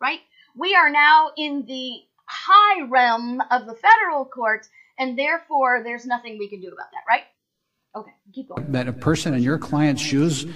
right? 0.00 0.20
We 0.56 0.74
are 0.74 0.90
now 0.90 1.30
in 1.36 1.64
the 1.66 2.00
high 2.26 2.82
realm 2.88 3.40
of 3.50 3.66
the 3.66 3.74
federal 3.74 4.24
court, 4.24 4.66
and 4.98 5.18
therefore 5.18 5.82
there's 5.84 6.06
nothing 6.06 6.38
we 6.38 6.48
can 6.48 6.60
do 6.60 6.68
about 6.68 6.90
that, 6.92 7.04
right? 7.08 7.24
Okay, 7.94 8.12
keep 8.34 8.48
going. 8.48 8.72
That 8.72 8.88
a 8.88 8.92
person 8.92 9.34
in 9.34 9.42
your 9.42 9.58
client's 9.58 10.02
shoes 10.02 10.46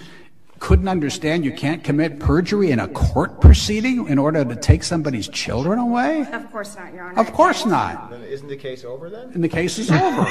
couldn't 0.60 0.88
understand 0.88 1.44
you 1.44 1.52
can't 1.52 1.82
commit 1.82 2.20
perjury 2.20 2.70
in 2.70 2.78
a 2.78 2.86
court 2.88 3.40
proceeding 3.40 4.06
in 4.08 4.18
order 4.18 4.44
to 4.44 4.54
take 4.54 4.84
somebody's 4.84 5.26
children 5.26 5.78
away? 5.78 6.26
Of 6.32 6.52
course 6.52 6.76
not, 6.76 6.92
Your 6.94 7.04
Honor. 7.04 7.18
Of 7.18 7.32
course 7.32 7.66
not. 7.66 8.12
Isn't 8.12 8.46
the 8.46 8.56
case 8.56 8.84
over 8.84 9.10
then? 9.10 9.30
And 9.32 9.42
the 9.42 9.48
case 9.48 9.78
is 9.78 9.90
over. 9.90 10.26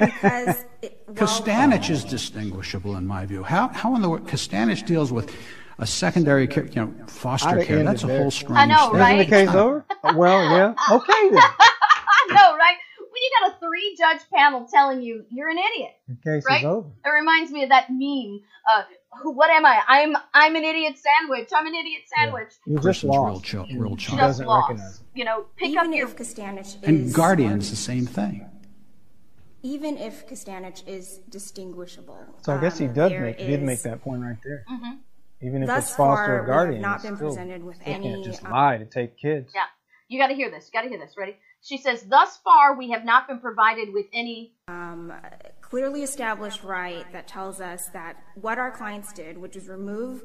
Because 0.00 0.64
it, 0.82 1.06
Costanich 1.14 1.90
is 1.90 2.02
distinguishable 2.02 2.96
in 2.96 3.06
my 3.06 3.26
view. 3.26 3.42
How, 3.44 3.68
how 3.68 3.94
in 3.94 4.02
the 4.02 4.08
world, 4.08 4.26
Costanich 4.26 4.84
deals 4.86 5.12
with 5.12 5.32
a 5.78 5.86
secondary 5.86 6.48
care, 6.48 6.64
you 6.64 6.86
know, 6.86 6.94
foster 7.06 7.62
care. 7.64 7.84
That's 7.84 8.04
a 8.04 8.06
whole 8.08 8.30
strange 8.30 8.58
I 8.58 8.66
know, 8.66 8.90
thing. 8.90 9.00
right? 9.00 9.20
Isn't 9.20 9.30
the 9.30 9.36
case 9.46 9.54
over? 9.54 9.84
Well, 10.16 10.42
yeah. 10.50 10.74
Okay 10.96 11.30
then. 11.30 11.38
I 11.60 12.26
know, 12.28 12.56
right? 12.56 12.76
When 13.40 13.48
you 13.48 13.50
got 13.50 13.56
a 13.56 13.60
three 13.66 13.96
judge 13.98 14.20
panel 14.32 14.66
telling 14.70 15.02
you 15.02 15.24
you're 15.30 15.48
an 15.48 15.58
idiot. 15.58 15.92
The 16.08 16.16
case 16.16 16.44
Right? 16.48 16.60
is 16.60 16.64
over. 16.64 16.88
It 17.04 17.08
reminds 17.08 17.50
me 17.52 17.62
of 17.64 17.68
that 17.70 17.86
meme. 17.90 18.40
Uh, 18.70 18.82
who? 19.22 19.32
What 19.32 19.50
am 19.50 19.64
I? 19.66 19.80
I'm 19.86 20.16
I'm 20.32 20.56
an 20.56 20.64
idiot 20.64 20.96
sandwich. 20.98 21.48
I'm 21.54 21.66
an 21.66 21.74
idiot 21.74 22.02
sandwich. 22.16 22.52
You're 22.66 22.76
just 22.76 22.86
Person's 23.02 23.10
real, 23.10 23.22
lost. 23.22 23.44
chil- 23.44 23.66
real 23.76 23.96
She 23.96 24.06
child. 24.08 24.20
doesn't 24.20 24.46
lost. 24.46 24.68
recognize 24.70 25.00
it. 25.00 25.06
You 25.14 25.24
know, 25.24 25.44
pick 25.56 25.70
even 25.70 25.86
up 25.86 25.94
your. 25.94 26.08
if 26.08 26.16
Costanich 26.16 26.82
And 26.82 27.00
is 27.06 27.12
guardians, 27.16 27.70
the 27.70 27.76
same 27.76 28.06
thing. 28.06 28.48
even 29.62 29.96
if 29.98 30.26
Costanich 30.28 30.86
is 30.86 31.18
distinguishable. 31.28 32.18
So 32.42 32.54
I 32.54 32.60
guess 32.60 32.78
he 32.78 32.86
um, 32.86 32.92
does 32.94 33.10
there 33.10 33.20
make 33.22 33.38
he 33.40 33.46
did 33.46 33.62
make 33.62 33.82
that 33.82 34.02
point 34.02 34.22
right 34.22 34.36
there. 34.44 34.64
Mm-hmm. 34.70 34.92
Even 35.46 35.62
if 35.62 35.66
Thus 35.68 35.84
it's 35.88 35.96
far, 35.96 36.16
foster 36.16 36.38
or 36.38 36.42
we 36.42 36.46
guardian, 36.46 36.82
not 36.82 37.02
been 37.02 37.16
still- 37.16 37.28
presented 37.28 37.62
with 37.64 37.78
they 37.84 37.92
can't 37.98 38.24
just 38.24 38.44
um, 38.44 38.52
lie 38.52 38.78
to 38.78 38.86
take 38.86 39.18
kids. 39.18 39.52
Yeah, 39.54 39.62
you 40.08 40.18
got 40.18 40.28
to 40.28 40.34
hear 40.34 40.50
this. 40.50 40.70
You 40.72 40.78
got 40.78 40.82
to 40.84 40.88
hear 40.88 40.98
this. 40.98 41.14
Ready? 41.18 41.36
She 41.64 41.78
says, 41.78 42.04
"Thus 42.04 42.36
far, 42.36 42.76
we 42.76 42.90
have 42.90 43.04
not 43.04 43.26
been 43.26 43.40
provided 43.40 43.92
with 43.92 44.06
any." 44.12 44.52
um, 44.68 45.12
clearly 45.60 46.02
established 46.02 46.62
right 46.62 47.10
that 47.12 47.26
tells 47.26 47.60
us 47.60 47.88
that 47.92 48.16
what 48.36 48.58
our 48.58 48.70
clients 48.70 49.12
did, 49.12 49.36
which 49.36 49.56
is 49.56 49.68
remove 49.68 50.22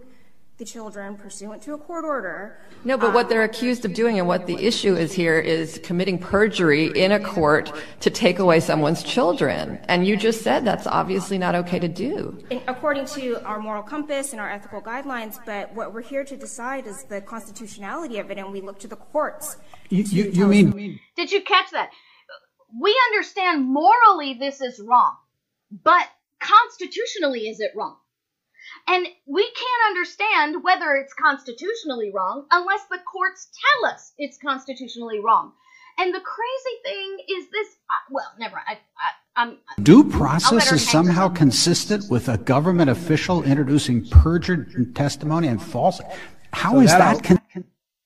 the 0.60 0.66
children 0.66 1.16
pursuant 1.16 1.62
to 1.64 1.74
a 1.74 1.78
court 1.78 2.04
order. 2.04 2.60
No, 2.84 2.98
but 2.98 3.14
what 3.14 3.26
um, 3.26 3.30
they're 3.30 3.44
accused 3.46 3.86
of 3.86 3.94
doing 3.94 4.20
and 4.20 4.28
what 4.28 4.46
the 4.46 4.58
issue 4.58 4.94
is 4.94 5.14
here 5.14 5.40
is 5.40 5.80
committing 5.84 6.20
perjury 6.20 6.88
in 6.88 7.14
a 7.14 7.20
court 7.20 7.72
to 8.02 8.10
take 8.10 8.40
away 8.40 8.60
someone's 8.60 9.02
children. 9.02 9.80
And 9.88 10.06
you 10.06 10.18
just 10.18 10.42
said 10.42 10.66
that's 10.66 10.86
obviously 10.86 11.38
not 11.38 11.56
okay 11.56 11.80
to 11.80 11.88
do. 11.88 12.38
according 12.68 13.06
to 13.06 13.42
our 13.46 13.60
moral 13.60 13.82
compass 13.82 14.34
and 14.34 14.42
our 14.42 14.50
ethical 14.52 14.82
guidelines, 14.82 15.40
but 15.46 15.74
what 15.74 15.94
we're 15.94 16.02
here 16.02 16.26
to 16.26 16.36
decide 16.36 16.88
is 16.88 17.04
the 17.06 17.22
constitutionality 17.22 18.20
of 18.20 18.30
it, 18.30 18.38
and 18.38 18.52
we 18.52 18.60
look 18.60 18.80
to 18.80 18.88
the 18.90 18.98
courts. 18.98 19.56
You, 19.88 20.04
to 20.04 20.14
you, 20.14 20.24
you 20.26 20.32
tell 20.34 20.50
us 20.50 20.76
mean 20.76 21.00
Did 21.16 21.32
you 21.32 21.42
catch 21.42 21.72
that? 21.72 21.90
We 22.82 22.94
understand 23.08 23.66
morally 23.66 24.34
this 24.34 24.60
is 24.60 24.82
wrong, 24.86 25.16
but 25.72 26.06
constitutionally 26.42 27.48
is 27.48 27.62
it 27.62 27.72
wrong? 27.78 27.96
And 28.88 29.08
we 29.28 29.44
can't 29.44 29.88
understand 29.88 30.64
whether 30.64 30.96
it's 30.96 31.14
constitutionally 31.14 32.12
wrong 32.14 32.46
unless 32.52 32.82
the 32.90 32.98
courts 33.12 33.48
tell 33.82 33.92
us 33.92 34.14
it's 34.18 34.38
constitutionally 34.38 35.20
wrong. 35.20 35.54
And 35.98 36.14
the 36.14 36.22
crazy 36.22 36.78
thing 36.86 37.18
is 37.38 37.50
this. 37.52 37.68
Uh, 37.90 37.94
well, 38.12 38.32
never. 38.40 38.56
I, 38.56 38.74
I, 38.74 39.42
I'm. 39.42 39.58
due 39.84 40.00
I'll 40.04 40.08
let 40.10 40.18
process 40.18 40.72
is 40.72 40.90
somehow 40.90 41.26
up. 41.28 41.36
consistent 41.36 42.06
with 42.10 42.30
a 42.30 42.38
government 42.38 42.90
official 42.90 43.44
introducing 43.44 44.08
perjured 44.08 44.96
testimony 44.96 45.50
and 45.50 45.62
false? 45.62 46.00
How 46.54 46.72
So 46.74 46.80
is 46.82 46.92
that- 46.92 47.18
that? 47.18 47.24
Con- 47.24 47.64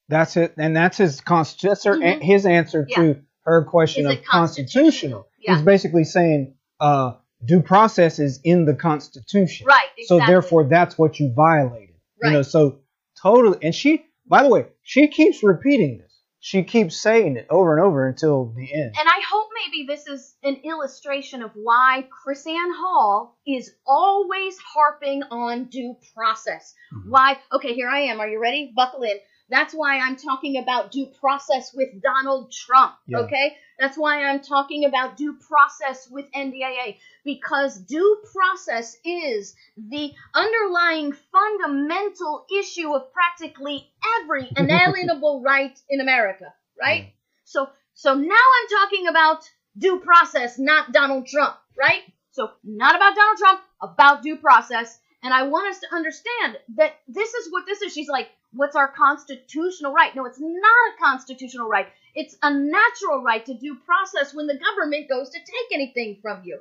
That's 0.09 0.35
it, 0.37 0.55
and 0.57 0.75
that's 0.75 0.97
his 0.97 1.21
const- 1.21 1.61
that's 1.61 1.85
her, 1.85 1.95
Mhm. 1.97 2.21
his 2.21 2.45
answer 2.45 2.85
Yeah. 2.89 2.95
to 2.97 3.21
her 3.45 3.63
question 3.65 4.05
Is 4.05 4.17
of 4.19 4.25
constitutional? 4.25 4.83
constitutional. 4.85 5.27
Yeah. 5.39 5.55
He's 5.55 5.65
basically 5.65 6.03
saying 6.03 6.55
uh, 6.79 7.13
due 7.45 7.61
process 7.61 8.19
is 8.19 8.39
in 8.43 8.65
the 8.65 8.73
Constitution, 8.73 9.65
Right, 9.65 9.87
So 10.05 10.19
therefore, 10.19 10.65
that's 10.65 10.97
what 10.97 11.19
you 11.19 11.33
violated. 11.33 11.95
You 12.21 12.31
know, 12.31 12.41
so 12.41 12.79
totally. 13.21 13.57
And 13.61 13.75
she, 13.75 14.05
by 14.27 14.43
the 14.43 14.49
way, 14.49 14.67
she 14.81 15.07
keeps 15.07 15.43
repeating 15.43 15.97
this. 15.97 16.13
She 16.39 16.63
keeps 16.63 17.01
saying 17.01 17.37
it 17.37 17.47
over 17.49 17.77
and 17.77 17.85
over 17.85 18.05
until 18.05 18.53
the 18.53 18.73
end. 18.73 18.95
And 18.99 19.07
I 19.07 19.21
hope 19.29 19.47
maybe 19.65 19.87
this 19.87 20.07
is 20.07 20.35
an 20.43 20.57
illustration 20.65 21.41
of 21.41 21.51
why 21.53 22.05
KrisAnne 22.25 22.75
Hall 22.75 23.37
is 23.47 23.71
always 23.87 24.57
harping 24.57 25.23
on 25.31 25.65
due 25.65 25.95
process. 26.13 26.73
Mm-hmm. 26.93 27.09
Why? 27.09 27.37
Okay, 27.53 27.73
here 27.73 27.87
I 27.87 27.99
am. 28.01 28.19
Are 28.19 28.27
you 28.27 28.41
ready? 28.41 28.73
Buckle 28.75 29.03
in. 29.03 29.17
That's 29.49 29.73
why 29.73 29.99
I'm 29.99 30.15
talking 30.15 30.57
about 30.57 30.91
due 30.91 31.07
process 31.19 31.73
with 31.73 32.01
Donald 32.01 32.51
Trump. 32.51 32.93
Yeah. 33.07 33.19
Okay? 33.19 33.57
That's 33.79 33.97
why 33.97 34.23
I'm 34.23 34.41
talking 34.41 34.85
about 34.85 35.17
due 35.17 35.37
process 35.47 36.07
with 36.09 36.25
NDAA. 36.31 36.97
Because 37.25 37.77
due 37.77 38.21
process 38.33 38.95
is 39.05 39.55
the 39.77 40.11
underlying 40.33 41.13
fundamental 41.31 42.45
issue 42.57 42.93
of 42.93 43.11
practically 43.13 43.87
every 44.21 44.49
inalienable 44.57 45.41
right 45.41 45.77
in 45.89 46.01
America, 46.01 46.53
right? 46.79 47.13
So 47.43 47.69
so 47.95 48.15
now 48.15 48.33
I'm 48.33 48.81
talking 48.81 49.07
about 49.07 49.49
due 49.77 49.99
process, 49.99 50.57
not 50.57 50.91
Donald 50.91 51.27
Trump, 51.27 51.55
right? 51.77 52.01
So 52.31 52.49
not 52.63 52.95
about 52.95 53.15
Donald 53.15 53.37
Trump, 53.37 53.61
about 53.81 54.23
due 54.23 54.37
process. 54.37 54.99
And 55.21 55.33
I 55.33 55.43
want 55.43 55.69
us 55.69 55.79
to 55.81 55.95
understand 55.95 56.57
that 56.75 56.95
this 57.07 57.33
is 57.33 57.51
what 57.51 57.65
this 57.65 57.81
is. 57.81 57.93
She's 57.93 58.09
like, 58.09 58.29
what's 58.53 58.75
our 58.75 58.87
constitutional 58.87 59.93
right? 59.93 60.15
No, 60.15 60.25
it's 60.25 60.39
not 60.39 60.69
a 60.69 61.03
constitutional 61.03 61.67
right. 61.67 61.87
It's 62.15 62.35
a 62.41 62.53
natural 62.53 63.23
right 63.23 63.45
to 63.45 63.53
due 63.53 63.75
process 63.85 64.33
when 64.33 64.47
the 64.47 64.57
government 64.57 65.09
goes 65.09 65.29
to 65.31 65.39
take 65.39 65.71
anything 65.71 66.19
from 66.21 66.41
you. 66.43 66.59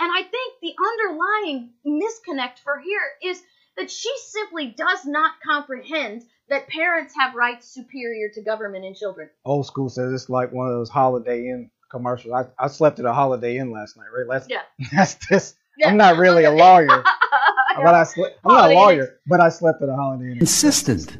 And 0.00 0.10
I 0.12 0.22
think 0.22 0.54
the 0.60 0.74
underlying 0.82 1.70
misconnect 1.86 2.58
for 2.64 2.80
here 2.80 3.30
is 3.30 3.42
that 3.76 3.90
she 3.90 4.12
simply 4.26 4.74
does 4.76 5.04
not 5.04 5.32
comprehend 5.44 6.22
that 6.48 6.68
parents 6.68 7.14
have 7.18 7.34
rights 7.34 7.68
superior 7.68 8.28
to 8.34 8.42
government 8.42 8.84
and 8.84 8.96
children. 8.96 9.30
Old 9.44 9.66
school 9.66 9.88
says 9.88 10.12
it's 10.12 10.28
like 10.28 10.52
one 10.52 10.66
of 10.66 10.74
those 10.74 10.90
Holiday 10.90 11.48
Inn 11.48 11.70
commercials. 11.90 12.34
I, 12.34 12.64
I 12.64 12.68
slept 12.68 12.98
at 12.98 13.04
a 13.04 13.12
Holiday 13.12 13.58
Inn 13.58 13.70
last 13.70 13.96
night, 13.96 14.06
right? 14.14 14.26
That's, 14.28 14.48
Yeah. 14.48 14.62
That's 14.92 15.14
this. 15.28 15.54
Yeah. 15.78 15.88
I'm 15.88 15.96
not 15.96 16.18
really 16.18 16.44
a 16.44 16.50
lawyer, 16.50 16.86
but 17.76 17.94
I 17.94 18.04
slept. 18.04 18.38
I'm 18.44 18.52
not 18.52 18.70
a 18.70 18.74
lawyer, 18.74 19.18
but 19.26 19.40
I 19.40 19.48
slept 19.48 19.82
at 19.82 19.88
a 19.88 19.94
Holiday 19.94 20.32
Inn. 20.32 20.38
insistent. 20.38 21.16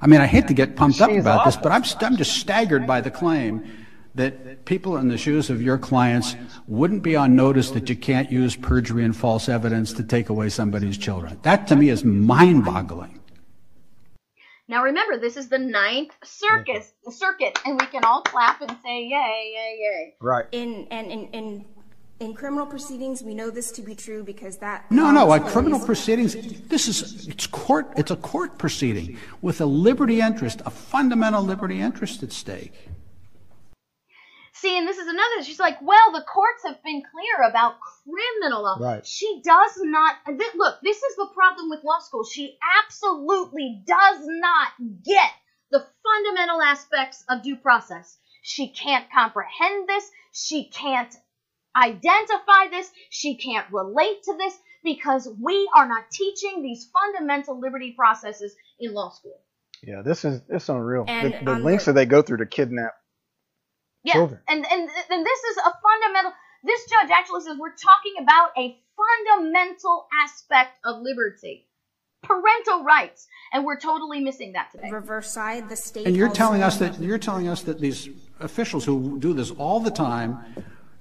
I 0.00 0.06
mean, 0.06 0.20
I 0.20 0.26
hate 0.26 0.48
to 0.48 0.54
get 0.54 0.76
pumped 0.76 1.00
up 1.00 1.10
about 1.10 1.44
this, 1.44 1.56
but 1.56 1.72
I'm, 1.72 1.84
st- 1.84 2.02
I'm 2.02 2.16
just 2.16 2.36
staggered 2.36 2.86
by 2.86 3.00
the 3.00 3.10
claim 3.10 3.68
that 4.14 4.64
people 4.64 4.96
in 4.96 5.08
the 5.08 5.18
shoes 5.18 5.50
of 5.50 5.62
your 5.62 5.78
clients 5.78 6.34
wouldn't 6.66 7.02
be 7.02 7.14
on 7.14 7.36
notice 7.36 7.70
that 7.70 7.88
you 7.88 7.96
can't 7.96 8.30
use 8.30 8.56
perjury 8.56 9.04
and 9.04 9.16
false 9.16 9.48
evidence 9.48 9.92
to 9.92 10.02
take 10.02 10.28
away 10.28 10.48
somebody's 10.48 10.98
children. 10.98 11.38
That 11.42 11.68
to 11.68 11.76
me 11.76 11.90
is 11.90 12.04
mind 12.04 12.64
boggling. 12.64 13.20
Now 14.66 14.84
remember, 14.84 15.18
this 15.18 15.36
is 15.36 15.48
the 15.48 15.58
ninth 15.58 16.12
circus, 16.22 16.92
the 17.04 17.10
circuit, 17.10 17.58
and 17.66 17.80
we 17.80 17.86
can 17.86 18.04
all 18.04 18.22
clap 18.22 18.60
and 18.60 18.70
say 18.82 19.02
yay, 19.02 19.52
yay, 19.52 19.78
yay. 19.80 20.14
Right. 20.20 20.46
In 20.52 20.86
and 20.92 21.10
in, 21.10 21.26
in 21.28 21.30
in 21.32 21.66
criminal 22.28 22.66
proceedings, 22.66 23.22
we 23.22 23.34
know 23.34 23.50
this 23.50 23.72
to 23.72 23.82
be 23.82 23.94
true 23.94 24.22
because 24.22 24.58
that 24.58 24.90
No, 24.90 25.10
no, 25.10 25.24
law 25.24 25.38
criminal 25.38 25.80
proceedings, 25.80 26.36
this 26.68 26.86
is, 26.86 27.26
it's 27.28 27.46
court, 27.46 27.90
it's 27.96 28.10
a 28.10 28.16
court 28.16 28.58
proceeding 28.58 29.16
with 29.40 29.60
a 29.60 29.66
liberty 29.66 30.20
interest, 30.20 30.60
a 30.66 30.70
fundamental 30.70 31.42
liberty 31.42 31.80
interest 31.80 32.22
at 32.22 32.32
stake. 32.32 32.74
See, 34.52 34.76
and 34.76 34.86
this 34.86 34.98
is 34.98 35.06
another. 35.06 35.42
She's 35.42 35.58
like, 35.58 35.80
well, 35.80 36.12
the 36.12 36.20
courts 36.20 36.62
have 36.66 36.82
been 36.84 37.02
clear 37.10 37.48
about 37.48 37.76
criminal 37.80 38.64
law. 38.64 38.76
Right. 38.78 39.06
She 39.06 39.40
does 39.42 39.72
not. 39.78 40.16
th- 40.26 40.54
Look, 40.54 40.80
this 40.82 40.98
is 40.98 41.16
the 41.16 41.28
problem 41.32 41.70
with 41.70 41.82
law 41.82 42.00
school. 42.00 42.24
She 42.24 42.58
absolutely 42.84 43.82
does 43.86 44.18
not 44.20 44.68
get 45.02 45.30
the 45.70 45.86
fundamental 46.02 46.60
aspects 46.60 47.24
of 47.30 47.42
due 47.42 47.56
process. 47.56 48.18
She 48.42 48.68
can't 48.68 49.06
comprehend 49.10 49.88
this. 49.88 50.10
She 50.32 50.68
can't 50.68 51.16
identify 51.76 52.68
this. 52.70 52.90
She 53.10 53.36
can't 53.36 53.66
relate 53.72 54.22
to 54.24 54.36
this. 54.36 54.54
because 54.82 55.28
we 55.38 55.68
are 55.76 55.86
not 55.86 56.10
teaching 56.10 56.62
these 56.62 56.90
fundamental 56.90 57.60
liberty 57.60 57.92
processes 57.96 58.54
in 58.78 58.94
law 58.94 59.10
school. 59.10 59.38
Yeah, 59.82 60.02
this 60.02 60.24
is 60.24 60.40
it's 60.48 60.68
unreal. 60.68 61.04
And 61.06 61.34
the 61.34 61.44
the 61.44 61.50
on 61.52 61.64
links 61.64 61.84
that 61.84 61.94
they 61.94 62.06
go 62.06 62.22
through 62.22 62.38
to 62.38 62.46
kidnap. 62.46 62.92
Yeah, 64.04 64.14
Children. 64.14 64.40
and 64.48 64.64
and 64.64 64.88
and 65.10 65.26
this 65.26 65.40
is 65.50 65.56
a 65.58 65.72
fundamental. 65.82 66.32
This 66.64 66.84
judge 66.86 67.10
actually 67.10 67.42
says 67.42 67.56
we're 67.58 67.70
talking 67.76 68.14
about 68.22 68.50
a 68.56 68.76
fundamental 68.96 70.06
aspect 70.24 70.78
of 70.84 71.02
liberty, 71.02 71.66
parental 72.22 72.84
rights, 72.84 73.26
and 73.52 73.64
we're 73.64 73.78
totally 73.78 74.20
missing 74.20 74.52
that 74.52 74.70
today. 74.72 74.90
reverse 74.90 75.30
side, 75.30 75.68
the 75.68 75.76
state. 75.76 76.06
And 76.06 76.16
you're 76.16 76.32
telling 76.32 76.62
us 76.62 76.78
that 76.78 76.98
you're 77.00 77.18
telling 77.18 77.48
us 77.48 77.62
that 77.62 77.80
these 77.80 78.08
officials 78.40 78.84
who 78.84 79.18
do 79.18 79.32
this 79.34 79.50
all 79.50 79.80
the 79.80 79.90
time 79.90 80.38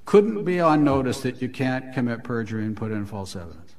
couldn't 0.09 0.43
be 0.43 0.59
on 0.59 0.83
notice 0.83 1.21
that 1.21 1.39
you 1.39 1.47
can't 1.47 1.93
commit 1.93 2.23
perjury 2.23 2.65
and 2.65 2.75
put 2.75 2.91
in 2.91 3.05
false 3.05 3.35
evidence. 3.35 3.75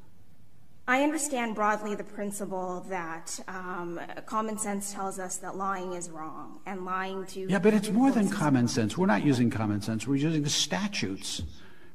I 0.86 1.02
understand 1.02 1.56
broadly 1.56 1.96
the 1.96 2.04
principle 2.04 2.86
that 2.88 3.40
um, 3.48 4.00
common 4.26 4.56
sense 4.56 4.92
tells 4.92 5.18
us 5.18 5.38
that 5.38 5.56
lying 5.56 5.94
is 5.94 6.08
wrong 6.08 6.60
and 6.66 6.84
lying 6.84 7.26
to. 7.26 7.48
Yeah, 7.48 7.58
but 7.58 7.74
it's 7.74 7.90
more 7.90 8.12
than 8.12 8.28
common 8.30 8.68
sense. 8.68 8.96
We're 8.96 9.06
not 9.06 9.24
using 9.24 9.50
common 9.50 9.80
sense. 9.80 10.06
We're 10.06 10.16
using 10.16 10.44
the 10.44 10.50
statutes, 10.50 11.42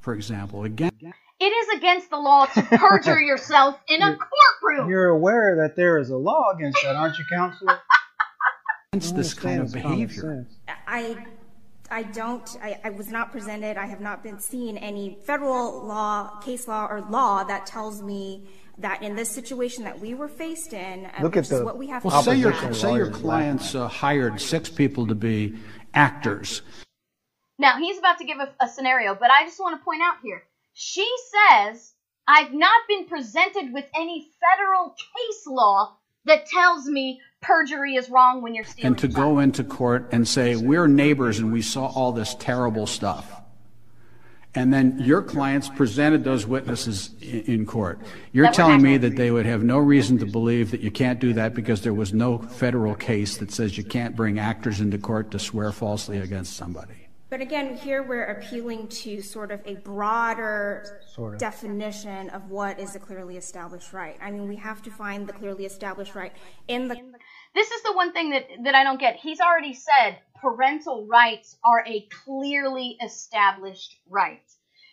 for 0.02 0.14
example. 0.14 0.66
Again, 0.66 0.92
It 1.40 1.46
is 1.46 1.78
against 1.78 2.10
the 2.10 2.18
law 2.18 2.46
to 2.48 2.62
perjure 2.62 3.22
yourself 3.32 3.80
in 3.88 4.02
a 4.02 4.18
courtroom. 4.18 4.90
You're 4.90 5.12
aware 5.12 5.56
that 5.62 5.78
there 5.78 5.98
is 5.98 6.10
a 6.10 6.18
law 6.18 6.52
against 6.54 6.84
that, 6.84 6.98
aren't 6.98 7.18
you, 7.18 7.24
counselor? 7.30 7.80
against 8.92 9.16
this 9.16 9.34
kind 9.34 9.62
of 9.62 9.74
Understand 9.74 10.10
it's 10.10 10.20
common 10.22 10.46
behavior. 10.46 10.48
I, 10.88 11.26
I 11.92 12.04
don't, 12.04 12.48
I, 12.62 12.80
I 12.84 12.90
was 12.90 13.10
not 13.10 13.32
presented, 13.32 13.78
I 13.78 13.86
have 13.86 14.02
not 14.02 14.24
been 14.24 14.40
seen 14.40 14.78
any 14.78 15.18
federal 15.26 15.86
law, 15.86 16.40
case 16.40 16.68
law, 16.68 16.88
or 16.90 17.02
law 17.02 17.44
that 17.44 17.66
tells 17.66 18.02
me 18.02 18.48
that 18.78 19.04
in 19.04 19.16
this 19.16 19.30
situation 19.30 19.84
that 19.84 20.00
we 20.00 20.14
were 20.14 20.28
faced 20.28 20.74
in, 20.74 21.06
uh, 21.06 21.22
which 21.22 21.38
is 21.38 21.64
what 21.64 21.78
we 21.78 21.88
have 21.88 22.04
to 22.04 22.12
say 22.24 22.36
your 22.36 22.74
say 22.74 22.96
your 22.96 23.10
clients 23.12 23.76
uh, 23.76 23.88
hired 23.88 24.42
six 24.42 24.70
people 24.70 25.08
to 25.08 25.16
be 25.16 25.56
actors. 25.94 26.62
Now, 27.58 27.78
he's 27.78 27.98
about 27.98 28.18
to 28.18 28.26
give 28.26 28.38
a, 28.40 28.54
a 28.60 28.68
scenario, 28.68 29.16
but 29.16 29.32
I 29.32 29.46
just 29.46 29.60
want 29.60 29.80
to 29.80 29.86
point 29.86 30.02
out 30.02 30.18
here. 30.22 30.44
She 30.74 31.10
says, 31.32 31.94
I've 32.28 32.54
not 32.54 32.82
been 32.90 33.06
presented 33.06 33.72
with 33.72 33.86
any 33.96 34.28
federal 34.42 34.90
case 34.90 35.48
law 35.48 35.96
that 36.26 36.48
tells 36.48 36.88
me 36.88 37.22
perjury 37.46 37.96
is 37.96 38.10
wrong 38.10 38.42
when 38.42 38.56
you're 38.56 38.64
stealing. 38.64 38.88
and 38.88 38.98
to 38.98 39.08
go 39.08 39.40
into 39.40 39.64
court 39.64 40.08
and 40.12 40.28
say 40.28 40.56
we're 40.56 40.88
neighbors 40.88 41.40
and 41.40 41.54
we 41.54 41.62
saw 41.62 41.86
all 41.88 42.12
this 42.12 42.36
terrible 42.36 42.88
stuff 42.88 43.42
and 44.58 44.74
then 44.74 44.98
your 45.00 45.22
clients 45.22 45.68
presented 45.68 46.24
those 46.24 46.48
witnesses 46.48 47.12
in, 47.22 47.42
in 47.42 47.66
court 47.66 48.00
you're 48.32 48.52
telling 48.52 48.82
me 48.82 48.98
that 48.98 49.16
they 49.16 49.30
would 49.30 49.46
have 49.46 49.64
no 49.64 49.78
reason 49.78 50.18
to 50.18 50.26
believe 50.26 50.72
that 50.72 50.82
you 50.82 50.90
can't 50.90 51.20
do 51.20 51.34
that 51.34 51.54
because 51.54 51.82
there 51.82 51.94
was 51.94 52.14
no 52.14 52.38
federal 52.40 52.96
case 52.96 53.38
that 53.38 53.52
says 53.52 53.78
you 53.78 53.84
can't 53.84 54.16
bring 54.16 54.40
actors 54.40 54.82
into 54.82 54.98
court 54.98 55.30
to 55.32 55.38
swear 55.38 55.72
falsely 55.72 56.18
against 56.18 56.56
somebody 56.56 57.06
But 57.28 57.42
again, 57.42 57.76
here 57.76 58.02
we're 58.04 58.26
appealing 58.26 58.88
to 59.04 59.22
sort 59.22 59.52
of 59.52 59.60
a 59.66 59.76
broader 59.78 61.02
definition 61.38 62.30
of 62.30 62.50
what 62.50 62.80
is 62.80 62.96
a 62.96 63.00
clearly 63.00 63.36
established 63.36 63.92
right. 63.94 64.16
I 64.22 64.30
mean, 64.32 64.48
we 64.48 64.56
have 64.58 64.82
to 64.84 64.92
find 64.92 65.28
the 65.28 65.34
clearly 65.34 65.66
established 65.66 66.14
right 66.16 66.32
in 66.68 66.88
the 66.88 66.96
This 67.56 67.72
is 67.72 67.82
the 67.84 67.94
one 67.94 68.12
thing 68.12 68.32
that, 68.32 68.50
that 68.66 68.76
I 68.76 68.84
don't 68.84 69.00
get. 69.00 69.16
He's 69.16 69.40
already 69.40 69.74
said 69.74 70.18
parental 70.42 71.08
rights 71.08 71.56
are 71.64 71.86
a 71.88 72.06
clearly 72.26 72.98
established 73.02 73.96
right. 74.10 74.44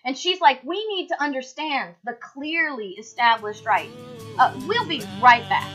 And 0.05 0.17
she's 0.17 0.41
like, 0.41 0.63
we 0.63 0.87
need 0.87 1.09
to 1.09 1.21
understand 1.21 1.97
the 2.05 2.13
clearly 2.13 2.91
established 2.91 3.67
right. 3.67 3.91
Uh, 4.39 4.55
we'll 4.69 4.87
be 4.87 5.03
right 5.21 5.47
back. 5.49 5.69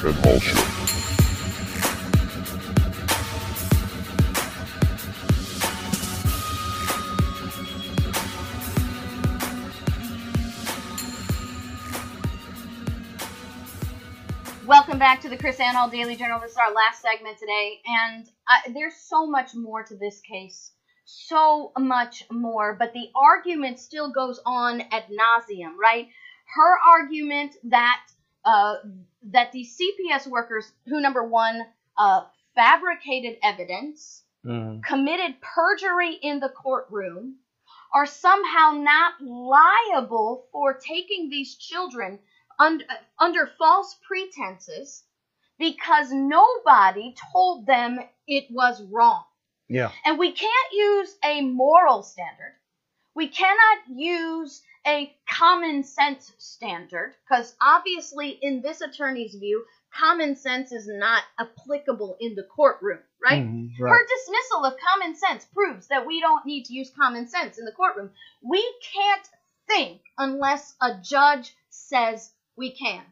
Van 0.00 0.12
Hall 0.22 0.38
Show. 0.38 0.54
Welcome 14.66 14.98
back 15.00 15.20
to 15.22 15.28
the 15.28 15.36
KrisAnne 15.36 15.72
Hall 15.72 15.88
Daily 15.88 16.14
Journal. 16.14 16.38
This 16.40 16.52
is 16.52 16.56
our 16.58 16.72
last 16.72 17.02
segment 17.02 17.38
today, 17.38 17.80
and 17.84 18.28
I, 18.46 18.70
there's 18.72 18.94
so 18.94 19.26
much 19.26 19.56
more 19.56 19.82
to 19.82 19.96
this 19.96 20.20
case. 20.20 20.72
So 21.06 21.72
much 21.76 22.22
more, 22.30 22.76
but 22.78 22.92
the 22.92 23.08
argument 23.16 23.80
still 23.80 24.12
goes 24.12 24.38
on 24.46 24.82
ad 24.92 25.06
nauseum, 25.10 25.74
right? 25.80 26.06
Her 26.54 26.78
argument 26.94 27.56
that 27.64 28.00
uh, 28.48 28.76
that 29.34 29.52
these 29.52 29.76
CPS 29.78 30.26
workers, 30.26 30.72
who 30.86 31.00
number 31.00 31.22
one, 31.22 31.60
uh, 31.98 32.22
fabricated 32.54 33.36
evidence, 33.42 34.24
Mhm. 34.44 34.82
committed 34.82 35.32
perjury 35.42 36.14
in 36.14 36.40
the 36.40 36.48
courtroom, 36.48 37.36
are 37.92 38.06
somehow 38.06 38.70
not 38.72 39.20
liable 39.20 40.48
for 40.52 40.74
taking 40.74 41.28
these 41.28 41.56
children 41.56 42.18
un- 42.58 42.84
under 43.18 43.46
false 43.58 43.94
pretenses 44.06 45.04
because 45.58 46.10
nobody 46.12 47.14
told 47.32 47.66
them 47.66 47.98
it 48.26 48.46
was 48.50 48.82
wrong. 48.84 49.24
Yeah. 49.68 49.90
And 50.06 50.18
we 50.18 50.32
can't 50.32 50.72
use 50.72 51.18
a 51.22 51.42
moral 51.42 52.02
standard. 52.02 52.54
We 53.14 53.28
cannot 53.28 53.78
use 53.88 54.62
a 54.88 55.14
common 55.28 55.84
sense 55.84 56.32
standard 56.38 57.14
because 57.28 57.54
obviously, 57.60 58.30
in 58.30 58.62
this 58.62 58.80
attorney's 58.80 59.34
view, 59.34 59.64
common 59.92 60.34
sense 60.34 60.72
is 60.72 60.88
not 60.88 61.22
applicable 61.38 62.16
in 62.20 62.34
the 62.34 62.42
courtroom, 62.42 62.98
right? 63.22 63.44
Mhm, 63.44 63.76
Her 63.78 64.06
dismissal 64.06 64.64
of 64.64 64.78
common 64.78 65.14
sense 65.14 65.44
proves 65.44 65.88
that 65.88 66.06
we 66.06 66.20
don't 66.20 66.46
need 66.46 66.64
to 66.66 66.72
use 66.72 66.90
common 66.90 67.28
sense 67.28 67.58
in 67.58 67.64
the 67.66 67.72
courtroom. 67.72 68.10
We 68.42 68.62
can't 68.94 69.28
think 69.66 70.00
unless 70.16 70.74
a 70.80 70.96
judge 70.96 71.54
says 71.68 72.32
we 72.56 72.70
can. 72.72 73.04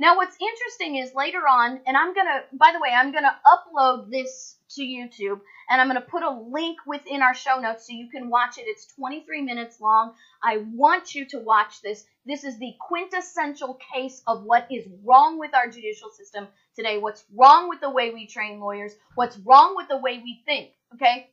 Now, 0.00 0.16
what's 0.16 0.36
interesting 0.40 0.96
is 0.96 1.14
later 1.14 1.46
on, 1.48 1.80
and 1.86 1.96
I'm 1.96 2.14
gonna, 2.14 2.44
by 2.52 2.72
the 2.72 2.80
way, 2.80 2.88
I'm 2.90 3.12
gonna 3.12 3.38
upload 3.46 4.10
this 4.10 4.56
to 4.70 4.82
YouTube, 4.82 5.40
and 5.68 5.80
I'm 5.80 5.86
gonna 5.86 6.00
put 6.00 6.22
a 6.22 6.30
link 6.30 6.78
within 6.86 7.22
our 7.22 7.34
show 7.34 7.60
notes 7.60 7.86
so 7.86 7.92
you 7.92 8.08
can 8.08 8.30
watch 8.30 8.58
it. 8.58 8.62
It's 8.62 8.86
23 8.86 9.42
minutes 9.42 9.80
long. 9.80 10.14
I 10.42 10.64
want 10.74 11.14
you 11.14 11.26
to 11.26 11.38
watch 11.38 11.82
this. 11.82 12.04
This 12.24 12.42
is 12.42 12.58
the 12.58 12.74
quintessential 12.80 13.78
case 13.94 14.22
of 14.26 14.44
what 14.44 14.66
is 14.70 14.88
wrong 15.04 15.38
with 15.38 15.54
our 15.54 15.68
judicial 15.68 16.10
system 16.10 16.48
today, 16.74 16.98
what's 16.98 17.24
wrong 17.36 17.68
with 17.68 17.80
the 17.80 17.90
way 17.90 18.10
we 18.10 18.26
train 18.26 18.60
lawyers, 18.60 18.92
what's 19.14 19.38
wrong 19.38 19.76
with 19.76 19.88
the 19.88 19.98
way 19.98 20.20
we 20.24 20.42
think, 20.46 20.70
okay? 20.94 21.28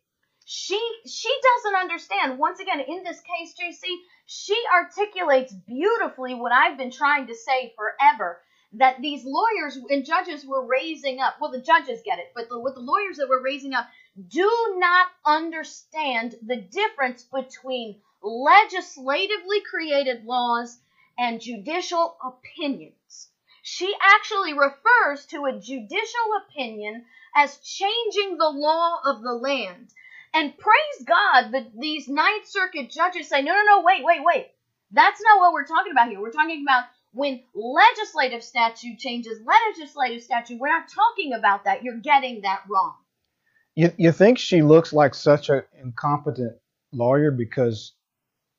She 0.45 0.79
she 1.05 1.33
doesn't 1.41 1.79
understand. 1.79 2.39
Once 2.39 2.59
again, 2.59 2.81
in 2.81 3.03
this 3.03 3.21
case, 3.21 3.53
JC, 3.53 3.87
she 4.25 4.59
articulates 4.73 5.53
beautifully 5.53 6.33
what 6.33 6.51
I've 6.51 6.77
been 6.77 6.91
trying 6.91 7.27
to 7.27 7.35
say 7.35 7.73
forever 7.77 8.41
that 8.73 9.01
these 9.01 9.25
lawyers 9.25 9.77
and 9.89 10.05
judges 10.05 10.45
were 10.45 10.65
raising 10.65 11.19
up. 11.19 11.35
Well, 11.41 11.51
the 11.51 11.61
judges 11.61 12.01
get 12.05 12.19
it, 12.19 12.31
but 12.35 12.49
the, 12.49 12.59
what 12.59 12.75
the 12.75 12.81
lawyers 12.81 13.17
that 13.17 13.29
were 13.29 13.41
raising 13.41 13.73
up 13.73 13.87
do 14.27 14.75
not 14.77 15.07
understand 15.25 16.35
the 16.45 16.57
difference 16.57 17.23
between 17.23 17.99
legislatively 18.21 19.61
created 19.61 20.25
laws 20.25 20.77
and 21.17 21.41
judicial 21.41 22.17
opinions. 22.23 23.29
She 23.63 23.93
actually 24.01 24.53
refers 24.53 25.25
to 25.27 25.45
a 25.45 25.59
judicial 25.59 26.27
opinion 26.47 27.05
as 27.35 27.57
changing 27.57 28.37
the 28.37 28.49
law 28.49 28.99
of 29.05 29.21
the 29.21 29.33
land. 29.33 29.89
And 30.33 30.57
praise 30.57 31.05
God 31.05 31.51
that 31.51 31.71
these 31.77 32.07
Ninth 32.07 32.47
Circuit 32.47 32.91
judges 32.91 33.27
say, 33.27 33.41
no, 33.41 33.53
no, 33.53 33.63
no, 33.63 33.81
wait, 33.81 34.03
wait, 34.03 34.23
wait. 34.23 34.51
That's 34.91 35.21
not 35.21 35.39
what 35.39 35.53
we're 35.53 35.65
talking 35.65 35.91
about 35.91 36.09
here. 36.09 36.21
We're 36.21 36.31
talking 36.31 36.63
about 36.63 36.85
when 37.13 37.41
legislative 37.55 38.43
statute 38.43 38.99
changes 38.99 39.39
legislative 39.45 40.21
statute. 40.21 40.59
We're 40.59 40.69
not 40.69 40.87
talking 40.89 41.33
about 41.33 41.63
that. 41.65 41.83
You're 41.83 41.99
getting 41.99 42.41
that 42.41 42.61
wrong. 42.69 42.93
You 43.75 43.91
you 43.97 44.11
think 44.11 44.37
she 44.37 44.61
looks 44.61 44.93
like 44.93 45.15
such 45.15 45.49
an 45.49 45.63
incompetent 45.81 46.57
lawyer 46.91 47.31
because 47.31 47.93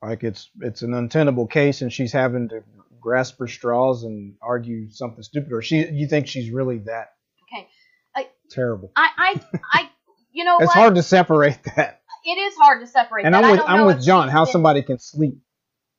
like 0.03 0.25
it's 0.25 0.51
it's 0.61 0.83
an 0.83 0.95
untenable 0.95 1.47
case 1.47 1.83
and 1.83 1.93
she's 1.93 2.13
having 2.13 2.49
to 2.49 2.63
grasp 3.01 3.39
her 3.39 3.47
straws 3.49 4.05
and 4.05 4.35
argue 4.43 4.91
something 4.91 5.23
stupid 5.23 5.53
or 5.53 5.63
she 5.63 5.87
you 5.91 6.07
think 6.07 6.27
she's 6.27 6.51
really 6.51 6.79
that 6.79 7.09
Okay. 7.53 7.67
I, 8.15 8.29
terrible? 8.51 8.93
I, 8.97 9.09
I, 9.19 9.41
I 9.73 9.91
you 10.33 10.45
know 10.45 10.57
It's 10.61 10.67
what? 10.69 10.77
hard 10.77 10.95
to 10.97 11.03
separate 11.03 11.59
that. 11.77 12.01
it 12.25 12.39
is 12.39 12.55
hard 12.57 12.81
to 12.83 12.87
separate 12.87 13.25
And 13.27 13.35
that. 13.35 13.45
I'm 13.45 13.51
with 13.51 13.61
I'm 13.67 13.87
with 13.87 14.03
John. 14.03 14.29
How 14.29 14.45
somebody 14.45 14.83
can 14.83 14.99
sleep 14.99 15.39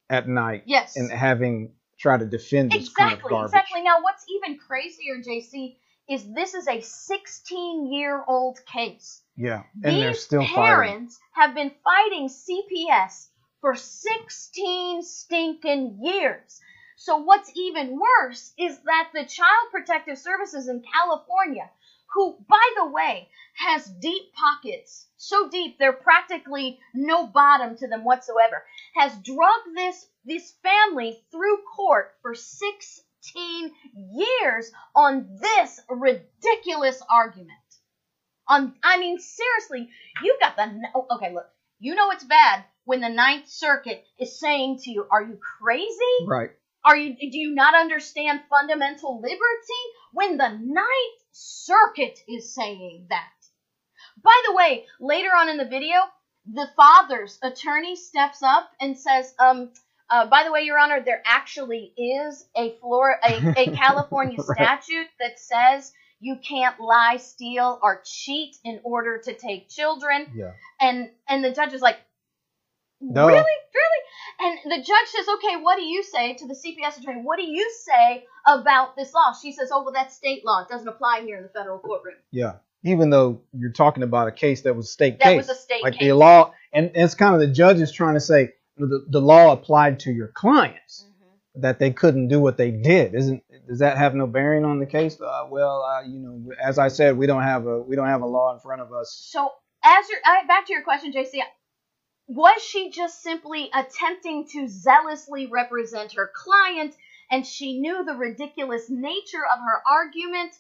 at 0.10 0.28
night 0.28 0.64
Yes. 0.66 0.96
and 0.96 1.12
having 1.12 1.74
try 2.02 2.18
to 2.18 2.26
defend 2.26 2.72
this 2.72 2.90
kind 2.90 3.14
of 3.14 3.20
Exactly, 3.20 3.30
garbage. 3.30 3.54
exactly. 3.54 3.82
Now, 3.84 4.02
what's 4.02 4.26
even 4.30 4.58
crazier, 4.58 5.18
JC, 5.18 5.76
is 6.10 6.26
this 6.34 6.54
is 6.54 6.68
a 6.68 6.82
16 6.82 7.94
year 7.94 8.24
old 8.28 8.60
case. 8.66 9.22
Yeah, 9.38 9.64
and 9.84 9.96
they're 10.02 10.10
These 10.10 10.24
still 10.24 10.42
fighting. 10.42 10.56
parents 10.56 11.20
have 11.34 11.54
been 11.54 11.72
fighting 11.84 12.28
CPS 12.28 13.28
for 13.62 13.76
16 13.76 15.04
stinking 15.04 16.00
years. 16.04 16.60
So 16.98 17.18
what's 17.18 17.52
even 17.56 18.00
worse 18.00 18.54
is 18.58 18.78
that 18.80 19.10
the 19.14 19.26
Child 19.26 19.72
Protective 19.72 20.18
Services 20.18 20.68
in 20.68 20.84
California, 20.94 21.70
who, 22.14 22.36
by 22.48 22.70
the 22.78 22.88
way, 22.88 23.28
has 23.56 23.86
deep 23.86 24.34
pockets, 24.34 25.08
so 25.18 25.50
deep 25.50 25.78
they're 25.80 25.94
practically 25.94 26.80
no 26.94 27.26
bottom 27.28 27.76
to 27.78 27.88
them 27.88 28.04
whatsoever, 28.04 28.64
has 28.96 29.14
drugged 29.18 29.76
this 29.76 30.06
this 30.26 30.54
family 30.64 31.20
through 31.32 31.58
court 31.76 32.14
for 32.22 32.36
16 32.36 33.72
years 33.94 34.72
on 34.96 35.40
this 35.42 35.80
ridiculous 35.90 37.02
argument. 37.10 37.50
On, 38.48 38.74
I 38.84 39.00
mean, 39.00 39.20
seriously, 39.20 39.90
you've 40.24 40.40
got 40.40 40.56
the. 40.56 40.82
oh, 40.96 41.08
Okay, 41.12 41.34
look, 41.34 41.48
you 41.80 41.96
know 41.96 42.12
it's 42.12 42.24
bad 42.24 42.64
when 42.86 43.02
the 43.02 43.10
Ninth 43.10 43.48
Circuit 43.48 44.06
is 44.20 44.40
saying 44.40 44.80
to 44.80 44.92
you, 44.92 45.08
"Are 45.10 45.24
you 45.24 45.40
crazy? 45.60 46.26
Right. 46.28 46.52
Are 46.84 46.98
you? 46.98 47.16
Do 47.16 47.38
you 47.38 47.54
not 47.54 47.76
understand 47.76 48.42
fundamental 48.50 49.22
liberty?" 49.22 49.84
When 50.14 50.38
the 50.38 50.50
Ninth 50.50 51.22
Circuit 51.32 52.20
is 52.28 52.54
saying 52.54 53.08
that. 53.10 53.30
By 54.22 54.42
the 54.48 54.54
way, 54.54 54.86
later 55.00 55.30
on 55.30 55.48
in 55.48 55.58
the 55.58 55.66
video, 55.66 55.98
the 56.46 56.70
father's 56.76 57.40
attorney 57.42 57.96
steps 57.96 58.44
up 58.44 58.70
and 58.82 58.98
says, 59.00 59.34
"Um, 59.40 59.72
uh, 60.12 60.26
by 60.28 60.44
the 60.44 60.52
way, 60.52 60.62
Your 60.64 60.78
Honor, 60.78 61.02
there 61.04 61.22
actually 61.26 61.94
is 61.98 62.46
a 62.56 62.76
Flor- 62.82 63.20
a, 63.24 63.54
a 63.58 63.76
California 63.76 64.38
Right. 64.38 64.58
statute 64.58 65.08
that 65.20 65.40
says 65.40 65.92
you 66.20 66.38
can't 66.48 66.80
lie, 66.80 67.18
steal, 67.18 67.80
or 67.82 68.02
cheat 68.06 68.56
in 68.64 68.80
order 68.84 69.20
to 69.26 69.34
take 69.34 69.70
children." 69.70 70.28
Yeah. 70.36 70.52
And 70.80 71.10
and 71.28 71.44
the 71.44 71.52
judge 71.52 71.74
is 71.74 71.82
like, 71.82 71.98
Duh. 73.02 73.26
"Really, 73.28 73.36
really?" 73.40 74.02
And 74.40 74.60
the 74.72 74.78
judge 74.78 75.08
says, 75.08 75.26
"Okay, 75.36 75.56
what 75.62 75.78
do 75.78 75.84
you 75.84 76.04
say 76.04 76.36
to 76.36 76.48
the 76.48 76.54
CPS 76.56 77.00
attorney? 77.00 77.22
What 77.22 77.38
do 77.38 77.44
you 77.44 77.72
say 77.86 78.26
about 78.48 78.96
this 78.96 79.14
law?" 79.14 79.34
She 79.42 79.52
says, 79.52 79.70
"Oh, 79.74 79.84
well, 79.84 79.94
that's 79.94 80.16
state 80.16 80.46
law. 80.46 80.62
It 80.62 80.70
doesn't 80.70 80.88
apply 80.88 81.22
here 81.26 81.38
in 81.38 81.44
the 81.44 81.50
federal 81.50 81.80
courtroom." 81.80 82.16
Yeah. 82.32 82.54
Even 82.84 83.12
though 83.12 83.42
you're 83.54 83.72
talking 83.72 84.02
about 84.02 84.28
a 84.28 84.32
case 84.32 84.62
that 84.62 84.76
was 84.76 84.88
a 84.88 84.92
state 84.92 85.20
That 85.20 85.26
case. 85.26 85.48
was 85.48 85.50
a 85.50 85.60
state 85.60 85.84
like 85.84 85.94
case. 85.94 86.02
the 86.02 86.14
law 86.14 86.52
and 86.74 86.90
it's 86.96 87.14
kind 87.14 87.36
of 87.36 87.40
the 87.40 87.46
judge 87.48 87.80
is 87.80 87.92
trying 87.92 88.16
to 88.16 88.20
say 88.20 88.54
the, 88.88 89.06
the 89.10 89.22
law 89.22 89.52
applied 89.54 90.00
to 90.02 90.12
your 90.12 90.30
clients 90.30 91.06
Mm-hmm. 91.54 91.62
that 91.62 91.80
they 91.80 91.92
couldn't 91.92 92.30
do 92.30 92.40
what 92.40 92.58
they 92.58 92.72
did. 92.72 93.14
Isn't 93.14 93.44
does 93.68 93.80
that 93.80 93.98
have 93.98 94.16
no 94.16 94.26
bearing 94.26 94.64
on 94.64 94.80
the 94.80 94.86
case? 94.86 95.20
Uh, 95.20 95.48
well, 95.50 95.82
uh, 95.84 96.02
you 96.02 96.20
know, 96.20 96.52
as 96.62 96.80
I 96.80 96.88
said, 96.88 97.18
we 97.18 97.28
don't 97.28 97.44
have 97.44 97.68
a 97.68 97.82
we 97.82 97.96
don't 97.96 98.08
have 98.08 98.22
a 98.22 98.26
law 98.28 98.54
in 98.54 98.60
front 98.60 98.82
of 98.82 98.94
us. 98.94 99.28
So, 99.30 99.50
as 99.84 100.10
your 100.10 100.20
back 100.48 100.68
to 100.68 100.74
your 100.74 100.84
question, 100.84 101.12
JC, 101.12 101.42
was 102.28 102.62
she 102.62 102.92
just 102.92 103.22
simply 103.22 103.70
attempting 103.74 104.48
to 104.54 104.68
zealously 104.70 105.48
represent 105.48 106.14
her 106.14 106.32
client, 106.34 106.96
and 107.30 107.46
she 107.46 107.80
knew 107.80 108.06
the 108.06 108.14
ridiculous 108.14 108.90
nature 108.90 109.46
of 109.54 109.60
her 109.60 109.82
argument? 109.92 110.54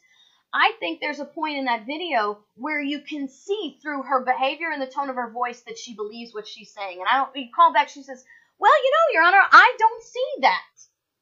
I 0.53 0.73
think 0.79 0.99
there's 0.99 1.19
a 1.19 1.25
point 1.25 1.57
in 1.57 1.65
that 1.65 1.85
video 1.85 2.39
where 2.55 2.81
you 2.81 2.99
can 3.01 3.29
see 3.29 3.77
through 3.81 4.03
her 4.03 4.23
behavior 4.25 4.69
and 4.71 4.81
the 4.81 4.87
tone 4.87 5.09
of 5.09 5.15
her 5.15 5.31
voice 5.31 5.61
that 5.61 5.77
she 5.77 5.95
believes 5.95 6.33
what 6.33 6.47
she's 6.47 6.73
saying. 6.73 6.99
And 6.99 7.07
I 7.07 7.17
don't. 7.17 7.35
You 7.35 7.49
call 7.55 7.71
back. 7.71 7.89
She 7.89 8.03
says, 8.03 8.23
"Well, 8.59 8.83
you 8.83 8.91
know, 8.91 9.13
Your 9.13 9.27
Honor, 9.27 9.47
I 9.51 9.75
don't 9.79 10.03
see 10.03 10.41
that." 10.41 10.61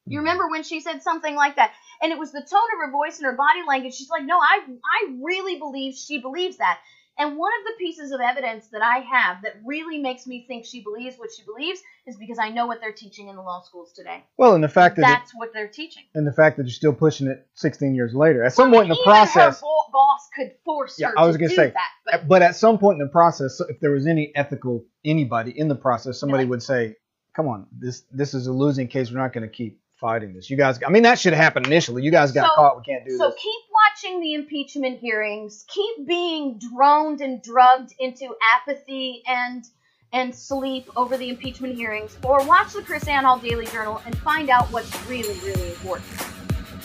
You 0.10 0.20
remember 0.20 0.50
when 0.50 0.64
she 0.64 0.80
said 0.80 1.04
something 1.04 1.36
like 1.36 1.58
that? 1.58 1.72
And 2.02 2.12
it 2.12 2.18
was 2.18 2.32
the 2.32 2.42
tone 2.42 2.70
of 2.74 2.80
her 2.86 2.92
voice 2.92 3.18
and 3.18 3.26
her 3.26 3.36
body 3.36 3.62
language. 3.68 3.94
She's 3.94 4.10
like, 4.10 4.26
no, 4.26 4.40
I, 4.40 4.62
I 4.68 5.14
really 5.22 5.60
believe 5.60 5.94
she 5.94 6.20
believes 6.20 6.58
that. 6.58 6.80
And 7.20 7.38
one 7.38 7.52
of 7.60 7.66
the 7.66 7.74
pieces 7.78 8.12
of 8.12 8.22
evidence 8.22 8.68
that 8.68 8.82
I 8.82 9.00
have 9.00 9.42
that 9.44 9.56
really 9.66 10.00
makes 10.00 10.26
me 10.26 10.46
think 10.48 10.66
she 10.66 10.82
believes 10.82 11.18
what 11.18 11.30
she 11.36 11.44
believes 11.44 11.82
is 12.08 12.16
because 12.16 12.40
I 12.40 12.48
know 12.50 12.66
what 12.66 12.80
they're 12.80 12.94
teaching 12.94 13.28
in 13.28 13.36
the 13.36 13.42
law 13.42 13.62
schools 13.62 13.92
today. 13.92 14.24
Well, 14.38 14.56
and 14.56 14.64
the 14.64 14.70
fact 14.70 14.96
that 14.96 15.02
it, 15.02 15.06
That's 15.06 15.32
what 15.36 15.52
they're 15.54 15.68
teaching. 15.68 16.04
and 16.16 16.26
the 16.26 16.32
fact 16.32 16.56
that 16.58 16.64
you're 16.64 16.72
still 16.72 16.94
pushing 16.94 17.28
it 17.28 17.46
16 17.56 17.94
years 17.94 18.14
later. 18.16 18.44
At 18.46 18.54
some 18.54 18.72
point 18.72 18.86
in 18.86 18.90
the 18.92 19.02
process, 19.04 19.60
her 19.60 19.62
bo- 19.62 19.92
boss 19.92 20.30
could 20.34 20.54
force 20.64 20.98
Yeah, 20.98 21.10
her 21.10 21.20
I 21.20 21.26
was 21.26 21.36
gonna 21.36 21.50
say, 21.50 21.72
that. 21.72 21.90
But 22.06 22.28
but 22.30 22.42
at 22.42 22.56
some 22.56 22.78
point 22.78 23.02
in 23.02 23.06
the 23.06 23.12
process, 23.12 23.60
if 23.68 23.82
there 23.82 23.92
was 23.92 24.08
any 24.08 24.32
ethical 24.34 24.86
anybody 25.04 25.52
in 25.60 25.68
the 25.68 25.76
process, 25.76 26.18
somebody 26.18 26.46
would 26.46 26.64
say, 26.64 26.96
"Come 27.36 27.50
on, 27.50 27.68
this 27.72 28.04
this 28.12 28.34
is 28.34 28.48
a 28.48 28.54
losing 28.54 28.88
case. 28.88 29.12
We're 29.12 29.20
not 29.20 29.34
going 29.34 29.48
to 29.48 29.54
keep 29.54 29.82
fighting 30.00 30.34
this. 30.34 30.50
You 30.50 30.58
guys, 30.58 30.80
I 30.86 30.90
mean, 30.90 31.04
that 31.04 31.20
should 31.20 31.34
happen 31.34 31.66
initially. 31.66 32.04
You 32.04 32.12
guys 32.12 32.32
got 32.32 32.50
So- 32.50 32.56
caught. 32.56 32.78
We 32.78 32.84
can't 32.84 33.06
do 33.06 33.12
so 33.18 33.28
this." 33.30 33.36
So 33.36 33.42
keep 33.42 33.62
watching 33.72 34.22
the 34.22 34.34
impeachment 34.34 35.00
hearings. 35.00 35.66
Keep 35.68 36.08
being 36.08 36.60
droned 36.74 37.22
and 37.22 37.42
drugged 37.42 37.94
into 38.00 38.36
apathy 38.54 39.24
and 39.28 39.64
and 40.12 40.34
sleep 40.34 40.90
over 40.98 41.18
the 41.18 41.30
impeachment 41.30 41.76
hearings, 41.76 42.18
or 42.24 42.44
watch 42.46 42.74
the 42.74 42.82
KrisAnne 42.82 43.22
Hall 43.22 43.38
Daily 43.38 43.68
Journal 43.68 44.02
and 44.08 44.18
find 44.18 44.50
out 44.50 44.66
what's 44.72 44.92
really, 45.08 45.38
really 45.42 45.70
important. 45.70 46.10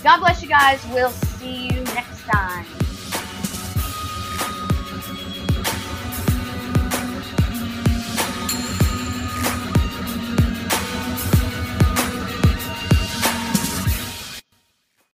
God 0.03 0.19
bless 0.21 0.43
you 0.43 0.49
guys. 0.49 0.85
We'll 0.93 1.09
see 1.11 1.69
you 1.69 1.81
next 1.85 2.21
time. 2.25 2.67